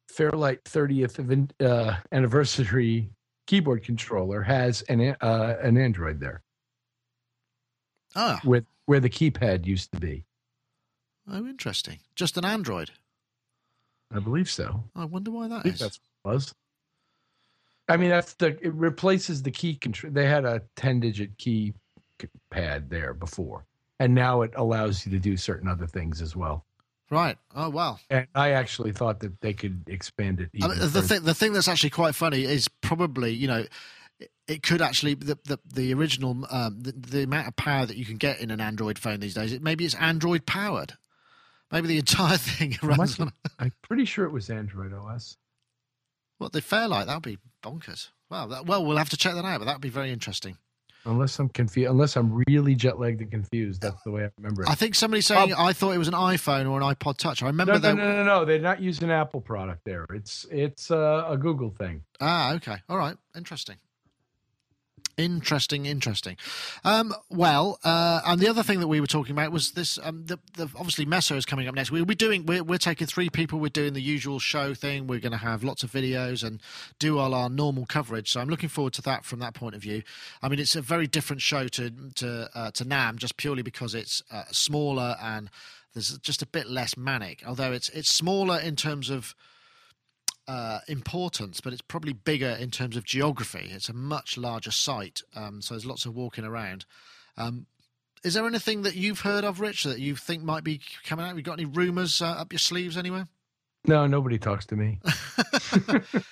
[0.10, 3.10] Fairlight 30th event, uh, anniversary
[3.48, 6.42] keyboard controller has an uh, an Android there,
[8.16, 10.26] ah, with where the keypad used to be.
[11.30, 12.00] oh, interesting.
[12.16, 12.92] Just an Android.
[14.14, 14.84] I believe so.
[14.96, 15.60] I wonder why that is.
[15.60, 15.80] I that think is.
[15.80, 16.56] that's what it was.
[17.92, 20.12] I mean, that's the it replaces the key control.
[20.14, 21.74] They had a 10 digit key
[22.50, 23.66] pad there before,
[24.00, 26.66] and now it allows you to do certain other things as well.
[27.10, 27.38] Right.
[27.54, 28.00] Oh, wow.
[28.10, 30.50] And I actually thought that they could expand it.
[30.64, 31.02] I mean, the further.
[31.02, 33.66] thing, the thing that's actually quite funny is probably, you know,
[34.48, 38.06] it- could actually the the, the original um, the, the amount of power that you
[38.06, 39.52] can get in an Android phone these days.
[39.52, 40.94] It, maybe it's Android powered.
[41.72, 43.32] Maybe the entire thing runs on.
[43.60, 45.38] I'm pretty sure it was Android OS.
[46.42, 47.06] What the Fairlight?
[47.06, 48.10] That would be bonkers.
[48.32, 48.48] Wow.
[48.48, 50.58] That, well, we'll have to check that out, but that would be very interesting.
[51.06, 54.64] Unless I'm confused, unless I'm really jet lagged and confused, that's the way I remember
[54.64, 54.70] it.
[54.70, 57.44] I think somebody's saying I thought it was an iPhone or an iPod Touch.
[57.44, 57.96] I remember no, no, that.
[57.96, 58.46] no, no, no.
[58.46, 60.08] They're not using an Apple product there.
[60.14, 62.04] It's it's uh, a Google thing.
[62.20, 62.78] Ah, okay.
[62.90, 63.16] All right.
[63.36, 63.78] Interesting.
[65.18, 66.38] Interesting, interesting.
[66.84, 70.00] Um, well, uh, and the other thing that we were talking about was this.
[70.02, 71.92] Um, the, the, obviously, Messe is coming up next.
[71.92, 72.46] We'll be doing.
[72.46, 73.60] We're, we're taking three people.
[73.60, 75.08] We're doing the usual show thing.
[75.08, 76.62] We're going to have lots of videos and
[77.00, 78.32] do all our normal coverage.
[78.32, 80.04] So I'm looking forward to that from that point of view.
[80.42, 83.94] I mean, it's a very different show to to uh, to NAMM, just purely because
[83.94, 85.50] it's uh, smaller and
[85.94, 87.44] there's just a bit less manic.
[87.46, 89.36] Although it's it's smaller in terms of
[90.48, 93.70] uh, importance, but it's probably bigger in terms of geography.
[93.72, 96.86] It's a much larger site, um, so there's lots of walking around.
[97.38, 97.68] Um,
[98.24, 101.30] is there anything that you've heard of, Rich, that you think might be coming out?
[101.30, 103.28] Have you got any rumours uh, up your sleeves anywhere?
[103.88, 105.00] No, nobody talks to me.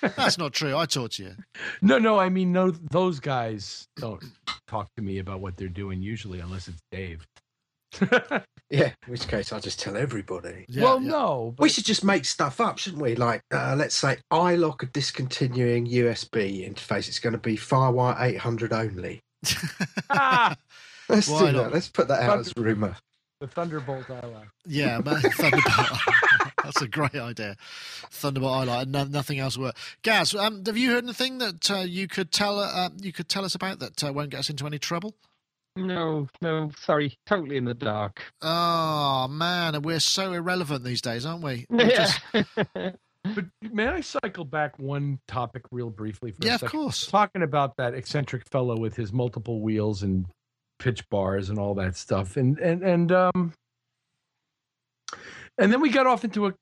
[0.00, 0.76] That's not true.
[0.76, 1.34] I talk to you.
[1.82, 2.18] No, no.
[2.18, 2.70] I mean, no.
[2.70, 4.22] Those guys don't
[4.68, 7.26] talk to me about what they're doing usually, unless it's Dave.
[8.72, 10.64] Yeah, in which case I'll just tell everybody.
[10.68, 11.10] Yeah, well, yeah.
[11.10, 11.54] no.
[11.58, 13.16] We should just make stuff up, shouldn't we?
[13.16, 17.08] Like, uh, let's say iLok are discontinuing USB interface.
[17.08, 19.20] It's going to be FireWire 800 only.
[20.10, 20.56] ah,
[21.08, 21.62] Let's Why do not?
[21.64, 21.72] that.
[21.72, 22.96] Let's put that out as a rumor.
[23.40, 24.48] the Thunderbolt I like.
[24.64, 25.98] Yeah, man, Thunderbolt.
[26.62, 27.56] That's a great idea.
[28.10, 29.74] Thunderbolt highlight and no, nothing else work.
[30.02, 33.44] Gaz, um, have you heard anything that uh, you could tell uh, you could tell
[33.44, 35.16] us about that uh, won't get us into any trouble?
[35.76, 38.22] No, no, sorry, totally in the dark.
[38.42, 41.66] Oh man, we're so irrelevant these days, aren't we?
[41.70, 41.96] We're Yeah.
[42.34, 42.96] just-
[43.34, 47.06] But may I cycle back one topic real briefly for yeah, a of course.
[47.06, 50.24] Talking about that eccentric fellow with his multiple wheels and
[50.78, 53.52] pitch bars and all that stuff, and and and um,
[55.58, 56.54] and then we got off into a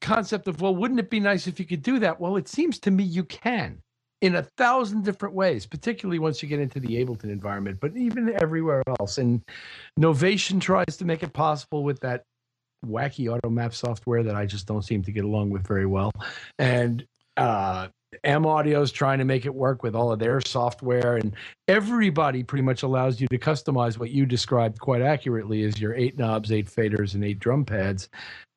[0.00, 2.18] concept of well, wouldn't it be nice if you could do that?
[2.18, 3.80] Well, it seems to me you can
[4.20, 8.32] in a thousand different ways, particularly once you get into the Ableton environment, but even
[8.40, 9.18] everywhere else.
[9.18, 9.42] And
[9.98, 12.24] Novation tries to make it possible with that
[12.84, 16.12] wacky Automap software that I just don't seem to get along with very well.
[16.58, 17.06] And
[17.36, 17.88] uh,
[18.24, 21.34] M Audio is trying to make it work with all of their software, and
[21.68, 26.18] everybody pretty much allows you to customize what you described quite accurately as your eight
[26.18, 28.08] knobs, eight faders, and eight drum pads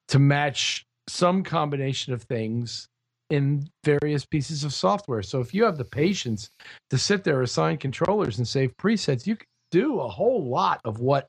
[0.10, 2.88] to match some combination of things
[3.30, 5.24] in various pieces of software.
[5.24, 6.50] So if you have the patience
[6.90, 11.00] to sit there, assign controllers, and save presets, you can do a whole lot of
[11.00, 11.28] what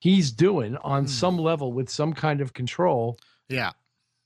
[0.00, 1.08] he's doing on Hmm.
[1.08, 3.18] some level with some kind of control.
[3.48, 3.72] Yeah,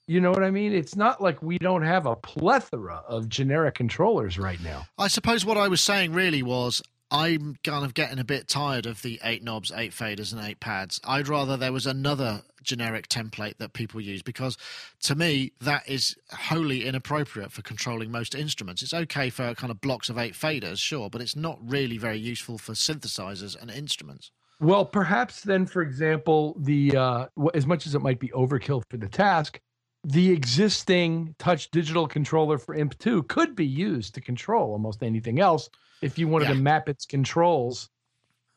[0.08, 0.72] You know what I mean?
[0.74, 4.84] It's not like we don't have a plethora of generic controllers right now.
[4.98, 6.82] I suppose what I was saying really was
[7.12, 10.60] I'm kind of getting a bit tired of the eight knobs, eight faders, and eight
[10.60, 10.98] pads.
[11.04, 14.56] I'd rather there was another generic template that people use because
[15.00, 18.82] to me that is wholly inappropriate for controlling most instruments.
[18.82, 22.18] It's okay for kind of blocks of eight faders, sure, but it's not really very
[22.18, 24.30] useful for synthesizers and instruments.
[24.58, 28.96] Well, perhaps then, for example, the uh, as much as it might be overkill for
[28.96, 29.60] the task,
[30.04, 35.68] the existing touch digital controller for IMP2 could be used to control almost anything else
[36.00, 36.54] if you wanted Yeah.
[36.54, 37.88] to map its controls.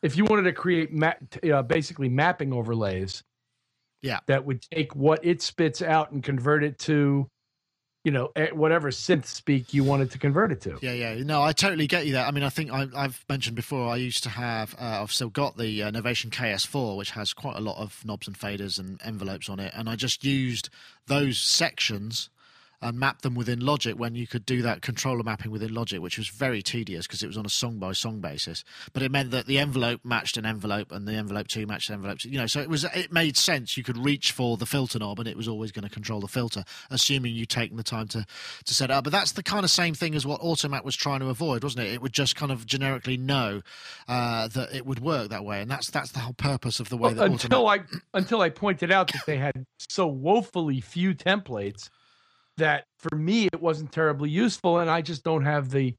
[0.02, 1.14] If you wanted to create ma-
[1.50, 3.22] uh, basically mapping overlays,
[4.02, 4.20] Yeah.
[4.26, 7.28] that would take what it spits out and convert it to,
[8.06, 10.78] you know, eh, whatever synth speak you wanted to convert it to.
[10.80, 11.24] Yeah, yeah.
[11.24, 12.24] No, I totally get you there.
[12.24, 13.90] I mean, I think I, I've mentioned before.
[13.90, 14.76] I used to have.
[14.80, 18.28] Uh, I've still got the uh, Novation KS4, which has quite a lot of knobs
[18.28, 20.68] and faders and envelopes on it, and I just used
[21.08, 22.30] those sections
[22.82, 26.18] and map them within Logic when you could do that controller mapping within Logic, which
[26.18, 28.64] was very tedious because it was on a song by song basis.
[28.92, 31.94] But it meant that the envelope matched an envelope, and the envelope two matched an
[31.94, 32.18] envelope.
[32.18, 32.30] two.
[32.30, 33.76] You know, so it was it made sense.
[33.76, 36.28] You could reach for the filter knob, and it was always going to control the
[36.28, 38.26] filter, assuming you taken the time to
[38.64, 39.04] to set it up.
[39.04, 41.86] But that's the kind of same thing as what Automap was trying to avoid, wasn't
[41.86, 41.92] it?
[41.92, 43.62] It would just kind of generically know
[44.08, 46.96] uh, that it would work that way, and that's that's the whole purpose of the
[46.96, 47.80] way Well, that until Automap.
[48.14, 51.90] I until I pointed out that they had so woefully few templates
[52.56, 55.94] that for me it wasn't terribly useful, and I just don't have the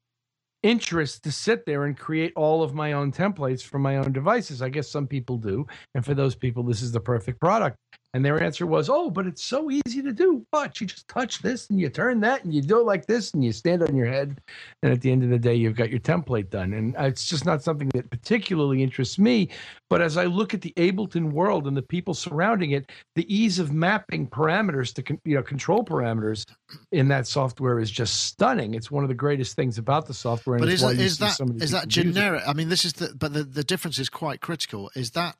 [0.62, 4.60] interest to sit there and create all of my own templates for my own devices.
[4.60, 7.76] I guess some people do, and for those people, this is the perfect product.
[8.14, 10.44] And their answer was, "Oh, but it's so easy to do.
[10.50, 10.80] What?
[10.80, 13.44] You just touch this and you turn that and you do it like this and
[13.44, 14.40] you stand on your head,
[14.82, 17.28] and at the end of the day, you've got your template done." And uh, it's
[17.28, 19.50] just not something that particularly interests me.
[19.90, 23.58] But as I look at the Ableton world and the people surrounding it, the ease
[23.58, 26.46] of mapping parameters to con- you know control parameters
[26.92, 28.74] in that software is just stunning.
[28.74, 30.56] It's one of the greatest things about the software.
[30.56, 32.20] And But is that is that so is that people use it.
[32.20, 32.42] generic?
[32.46, 34.90] I mean, this is the but the the difference is quite critical.
[34.94, 35.36] Is that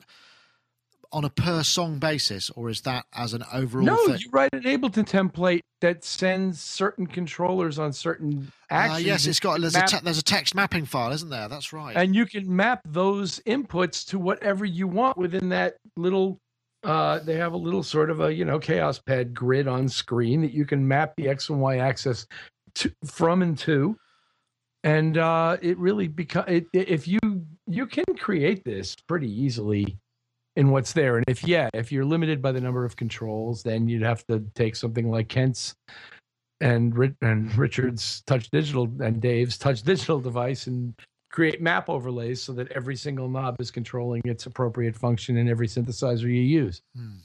[1.13, 4.19] on a per song basis, or is that as an overall No, thing?
[4.21, 9.07] you write an Ableton template that sends certain controllers on certain Ah, actions.
[9.07, 11.49] yes, it's got there's a, te- there's a text mapping file, isn't there?
[11.49, 11.97] That's right.
[11.97, 16.39] and you can map those inputs to whatever you want within that little
[16.85, 20.41] uh they have a little sort of a you know chaos pad grid on screen
[20.43, 22.25] that you can map the x and y axis
[22.77, 23.97] to, from and to
[24.85, 27.19] and uh it really become if you
[27.67, 29.99] you can create this pretty easily
[30.59, 33.89] in what's there and if yeah if you're limited by the number of controls then
[33.89, 35.75] you'd have to take something like kent's
[36.61, 40.95] and and Richard's touch digital and Dave's touch digital device and
[41.31, 45.69] create map overlays so that every single knob is controlling its appropriate function in every
[45.69, 46.83] synthesizer you use.
[46.97, 47.19] Hmm.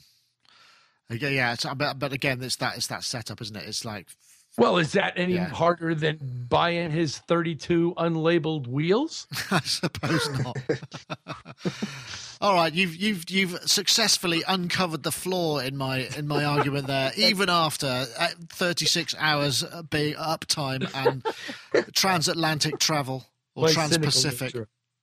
[1.10, 1.52] yeah, yeah.
[1.54, 3.64] It's, but, but again, it's that it's that setup, isn't it?
[3.66, 4.08] It's like
[4.56, 5.48] Well, is that any Yeah.
[5.48, 9.26] harder than buying his 32 unlabeled wheels?
[9.50, 10.56] I suppose not.
[12.40, 17.10] All right, you've you've you've successfully uncovered the flaw in my in my argument there,
[17.16, 21.24] even after uh, 36 hours uh, being uptime and
[21.94, 23.24] transatlantic travel
[23.56, 24.54] or trans-Pacific.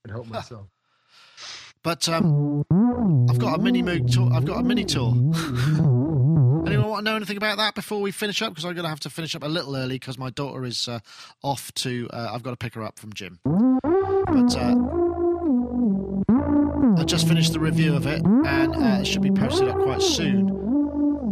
[0.06, 0.68] I'd help myself.
[1.84, 2.64] But um,
[3.30, 4.30] I've got a mini moog tour.
[4.32, 5.16] I've got a Minitaur.
[6.72, 8.54] Anyone want to know anything about that before we finish up?
[8.54, 10.88] Because I'm going to have to finish up a little early because my daughter is
[10.88, 11.00] uh,
[11.44, 12.10] off to.
[12.14, 13.40] Uh, I've got to pick her up from gym.
[13.44, 14.76] But uh,
[16.98, 20.02] I just finished the review of it, and uh, it should be posted up quite
[20.02, 20.48] soon.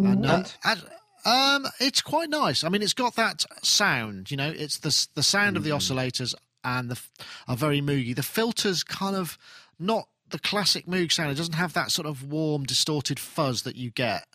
[0.05, 0.83] And, uh, and,
[1.23, 2.65] um, it's quite nice.
[2.65, 4.31] I mean, it's got that sound.
[4.31, 6.35] You know, it's the the sound of the oscillators
[6.65, 6.99] and the
[7.47, 8.13] are very moogy.
[8.13, 9.37] The filters kind of
[9.79, 11.31] not the classic Moog sound.
[11.31, 14.25] It doesn't have that sort of warm, distorted fuzz that you get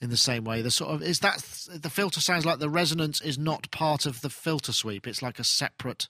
[0.00, 0.62] in the same way.
[0.62, 4.20] The sort of is that the filter sounds like the resonance is not part of
[4.20, 5.06] the filter sweep.
[5.06, 6.08] It's like a separate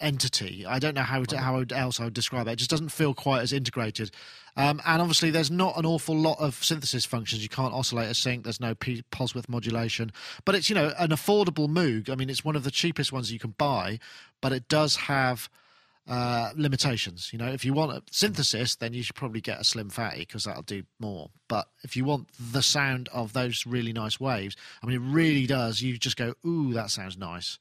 [0.00, 0.66] entity.
[0.66, 2.52] I don't know how to, how else I would describe it.
[2.52, 4.10] It just doesn't feel quite as integrated.
[4.56, 7.42] Um, and obviously, there's not an awful lot of synthesis functions.
[7.42, 8.44] You can't oscillate a sync.
[8.44, 10.12] There's no P- pulse width modulation.
[10.44, 12.10] But it's you know an affordable Moog.
[12.10, 13.98] I mean, it's one of the cheapest ones you can buy,
[14.40, 15.48] but it does have
[16.08, 17.30] uh, limitations.
[17.32, 20.20] You know, if you want a synthesis, then you should probably get a Slim Phatty
[20.20, 21.30] because that'll do more.
[21.48, 25.46] But if you want the sound of those really nice waves, I mean, it really
[25.46, 25.80] does.
[25.82, 27.58] You just go, ooh, that sounds nice.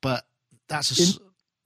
[0.00, 0.24] But
[0.68, 1.02] that's a.
[1.02, 1.18] s-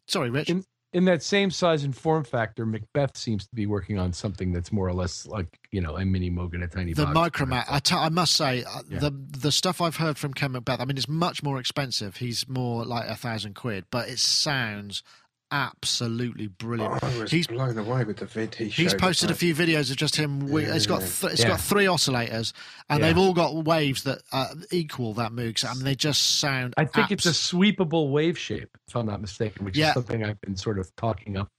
[0.07, 0.51] Sorry, Rich.
[0.51, 4.53] In, in that same size and form factor, Macbeth seems to be working on something
[4.53, 7.67] that's more or less like, you know, a mini Moog in a tiny the Micromac
[7.69, 8.99] I t- I must say uh, Yeah.
[8.99, 12.49] the the stuff i've heard from ken macbeth i mean it's much more expensive he's
[12.49, 15.05] more like a thousand quid but it sounds
[15.53, 19.35] absolutely brilliant I was he's blown away with the vid he He's showed posted a
[19.35, 20.41] few videos of just him.
[20.41, 21.49] wi- It's got th- it's Yeah.
[21.49, 22.53] got three oscillators,
[22.89, 23.07] and Yeah.
[23.07, 25.59] they've all got waves that uh, equal that Moog.
[25.59, 26.75] So, I mean, they just sound.
[26.77, 29.89] I think it's a sweepable wave shape, if I'm not mistaken, which Yeah.
[29.89, 31.51] is something I've been sort of talking up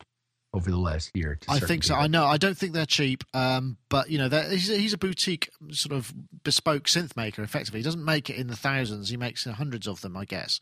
[0.53, 1.37] over the last year.
[1.41, 1.95] to I think so.
[1.95, 2.25] I know.
[2.25, 5.93] I don't think they're cheap, um, but you know, he's a, he's a boutique sort
[5.93, 7.41] of bespoke synth maker.
[7.41, 9.09] Effectively, he doesn't make it in the thousands.
[9.09, 10.59] He makes hundreds of them, I guess.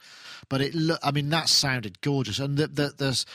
[0.48, 3.26] But it, look, I mean, that sounded gorgeous, and the, the, there's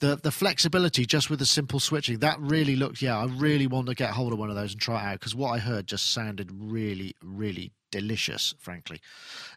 [0.00, 2.18] the the flexibility just with the simple switching.
[2.18, 3.02] That really looked.
[3.02, 5.20] Yeah, I really want to get hold of one of those and try it out
[5.20, 8.54] because what I heard just sounded really, really delicious.
[8.58, 9.00] Frankly,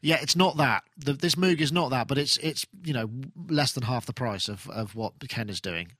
[0.01, 0.83] yeah, it's not that.
[0.97, 3.09] The, this Moog is not that, but it's it's you know
[3.49, 5.91] less than half the price of of what Ken is doing.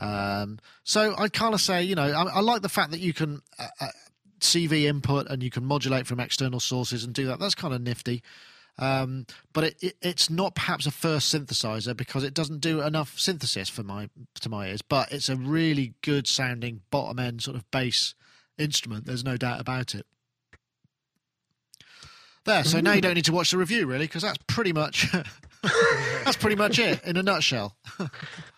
[0.00, 3.12] Um, so I kind of say, you know, I, I like the fact that you
[3.12, 3.88] can uh, uh,
[4.40, 7.38] CV input and you can modulate from external sources and do that.
[7.38, 8.22] That's kind of nifty.
[8.78, 13.18] Um, but it, it, it's not perhaps a first synthesizer because it doesn't do enough
[13.18, 14.08] synthesis for my
[14.40, 14.80] to my ears.
[14.80, 18.14] But it's a really good sounding bottom end sort of bass
[18.56, 19.04] instrument.
[19.04, 20.06] There's no doubt about it.
[22.46, 25.12] There, so now you don't need to watch the review really because that's pretty much
[26.24, 27.76] that's pretty much it in a nutshell.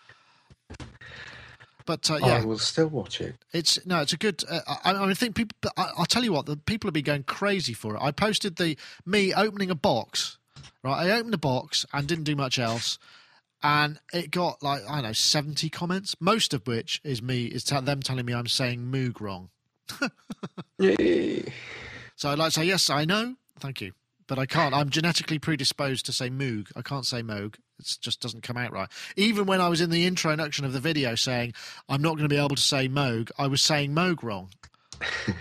[1.85, 3.35] But uh, yeah, I will still watch it.
[3.51, 4.43] it's no, it's a good.
[4.49, 5.71] Uh, I, I think people.
[5.77, 8.01] I, I'll tell you what, the people have been going crazy for it.
[8.01, 10.37] I posted the me opening a box.
[10.83, 12.99] Right, I opened a box and didn't do much else,
[13.61, 17.63] and it got like I don't know seventy comments, most of which is me is
[17.63, 19.49] t- them telling me I'm saying Moog wrong.
[22.15, 23.93] So I'd like to say yes, I know, thank you,
[24.27, 24.73] but I can't.
[24.73, 26.67] I'm genetically predisposed to say Moog.
[26.75, 27.55] I can't say Moog.
[27.91, 28.89] It just doesn't come out right.
[29.15, 31.53] Even when I was in the introduction of the video saying
[31.89, 34.49] I'm not going to be able to say Moog, I was saying Moog wrong.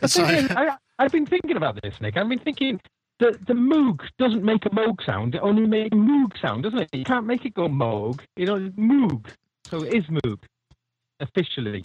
[0.00, 2.16] The So- is, I, I've been thinking about this, Nick.
[2.16, 2.80] I've been thinking
[3.18, 5.34] the the Moog doesn't make a Moog sound.
[5.34, 6.88] It only makes a Moog sound, doesn't it?
[6.92, 8.20] You can't make it go Moog.
[8.36, 9.26] You know, Moog.
[9.68, 10.38] So it is Moog
[11.20, 11.84] officially.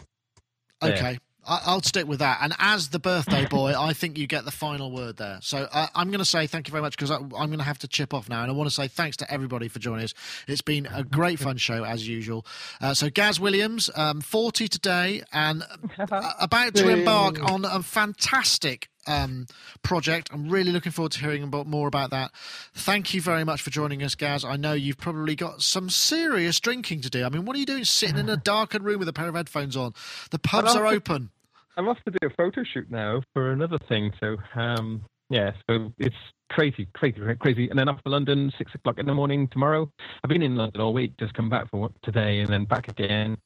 [0.81, 0.93] There.
[0.93, 1.19] Okay.
[1.45, 2.39] I'll stick with that.
[2.41, 5.39] And as the birthday boy, I think you get the final word there.
[5.41, 7.79] So uh, I'm going to say thank you very much because I'm going to have
[7.79, 8.43] to chip off now.
[8.43, 10.13] And I want to say thanks to everybody for joining us.
[10.47, 12.45] It's been a great fun show as usual.
[12.79, 15.63] Uh, so Gaz Williams, um, 40 today, and
[16.39, 19.47] about to embark on a fantastic um,
[19.83, 20.29] project.
[20.31, 22.31] I'm really looking forward to hearing about more about that.
[22.73, 24.43] Thank you very much for joining us, Gaz.
[24.45, 27.23] I know you've probably got some serious drinking to do.
[27.23, 29.35] I mean, what are you doing sitting in a darkened room with a pair of
[29.35, 29.93] headphones on?
[30.31, 31.29] The pubs are I'll- open.
[31.77, 34.11] I'm off to do a photo shoot now for another thing.
[34.19, 36.15] So um, yeah, so it's
[36.51, 37.69] crazy, crazy, crazy.
[37.69, 39.89] And then off to London, six o'clock in the morning tomorrow.
[40.21, 43.37] I've been in London all week, just come back for today, and then back again.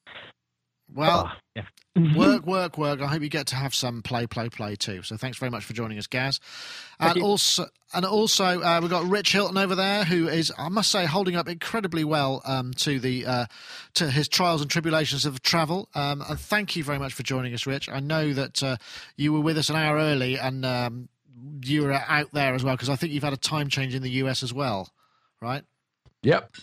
[0.93, 1.63] Well, Ah, yeah.
[2.15, 3.01] work, work, work.
[3.01, 5.01] I hope you get to have some play, play, play too.
[5.03, 6.39] So thanks very much for joining us, Gaz.
[6.99, 10.91] And also, and also, uh, we've got Rich Hilton over there, who is, I must
[10.91, 13.45] say, holding up incredibly well um, to the uh,
[13.95, 15.89] to his trials and tribulations of travel.
[15.95, 17.89] Um, and thank you very much for joining us, Rich.
[17.89, 18.77] I know that uh,
[19.17, 21.09] you were with us an hour early, and um,
[21.63, 24.03] you were out there as well because I think you've had a time change in
[24.03, 24.91] the US as well,
[25.41, 25.63] right?
[26.21, 26.55] Yep.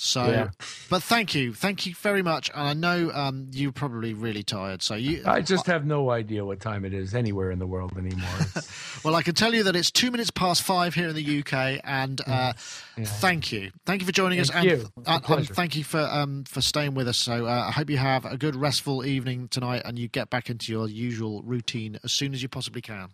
[0.00, 0.50] So, Yeah.
[0.88, 2.50] but thank you, thank you very much.
[2.54, 5.24] And I know um, you're probably really tired, so you.
[5.26, 8.28] I just have no idea what time it is anywhere in the world anymore.
[9.04, 11.80] Well, I can tell you that it's two minutes past five here in the UK,
[11.84, 12.52] and uh,
[12.96, 13.04] yeah.
[13.04, 14.88] thank you, thank you for joining us, Thank and, you.
[15.06, 17.16] A and- and thank you for um, for staying with us.
[17.16, 20.48] So uh, I hope you have a good restful evening tonight, and you get back
[20.50, 23.08] into your usual routine as soon as you possibly can.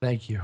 [0.00, 0.42] Thank you.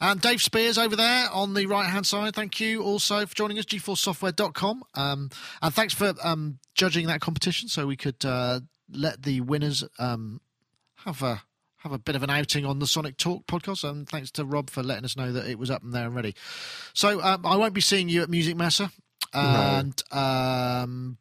[0.00, 3.58] And Dave Spiers over there on the right hand side, thank you also for joining
[3.58, 4.82] us, GForceSoftware.com.
[4.94, 5.30] Um,
[5.62, 10.40] and thanks for um, judging that competition so we could uh, let the winners um,
[11.04, 11.42] have a
[11.78, 13.88] have a bit of an outing on the Sonic Talk podcast.
[13.88, 16.16] And thanks to Rob for letting us know that it was up and there and
[16.16, 16.34] ready.
[16.94, 18.90] So um, I won't be seeing you at Musikmesse.
[19.32, 21.18] And um,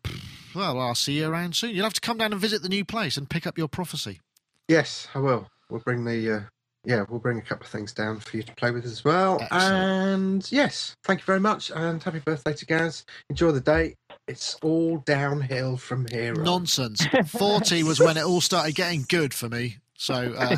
[0.55, 1.75] well, I'll see you around soon.
[1.75, 4.21] You'll have to come down and visit the new place and pick up your prophecy.
[4.67, 5.49] Yes, I will.
[5.69, 6.39] We'll bring the uh,
[6.85, 9.39] yeah, we'll bring a couple of things down for you to play with as well.
[9.41, 9.73] Excellent.
[9.73, 13.05] And yes, thank you very much, and happy birthday to Gaz.
[13.29, 13.95] Enjoy the day.
[14.27, 16.33] It's all downhill from here.
[16.35, 16.43] on.
[16.43, 17.05] Nonsense.
[17.27, 19.77] 40 was when it all started getting good for me.
[19.97, 20.57] So, uh,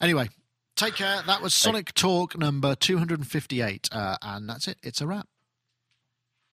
[0.01, 0.29] anyway,
[0.77, 1.23] take care.
[1.27, 3.89] That was Sonic Talk number 258.
[3.93, 4.79] Uh, and that's it.
[4.83, 5.27] It's a wrap.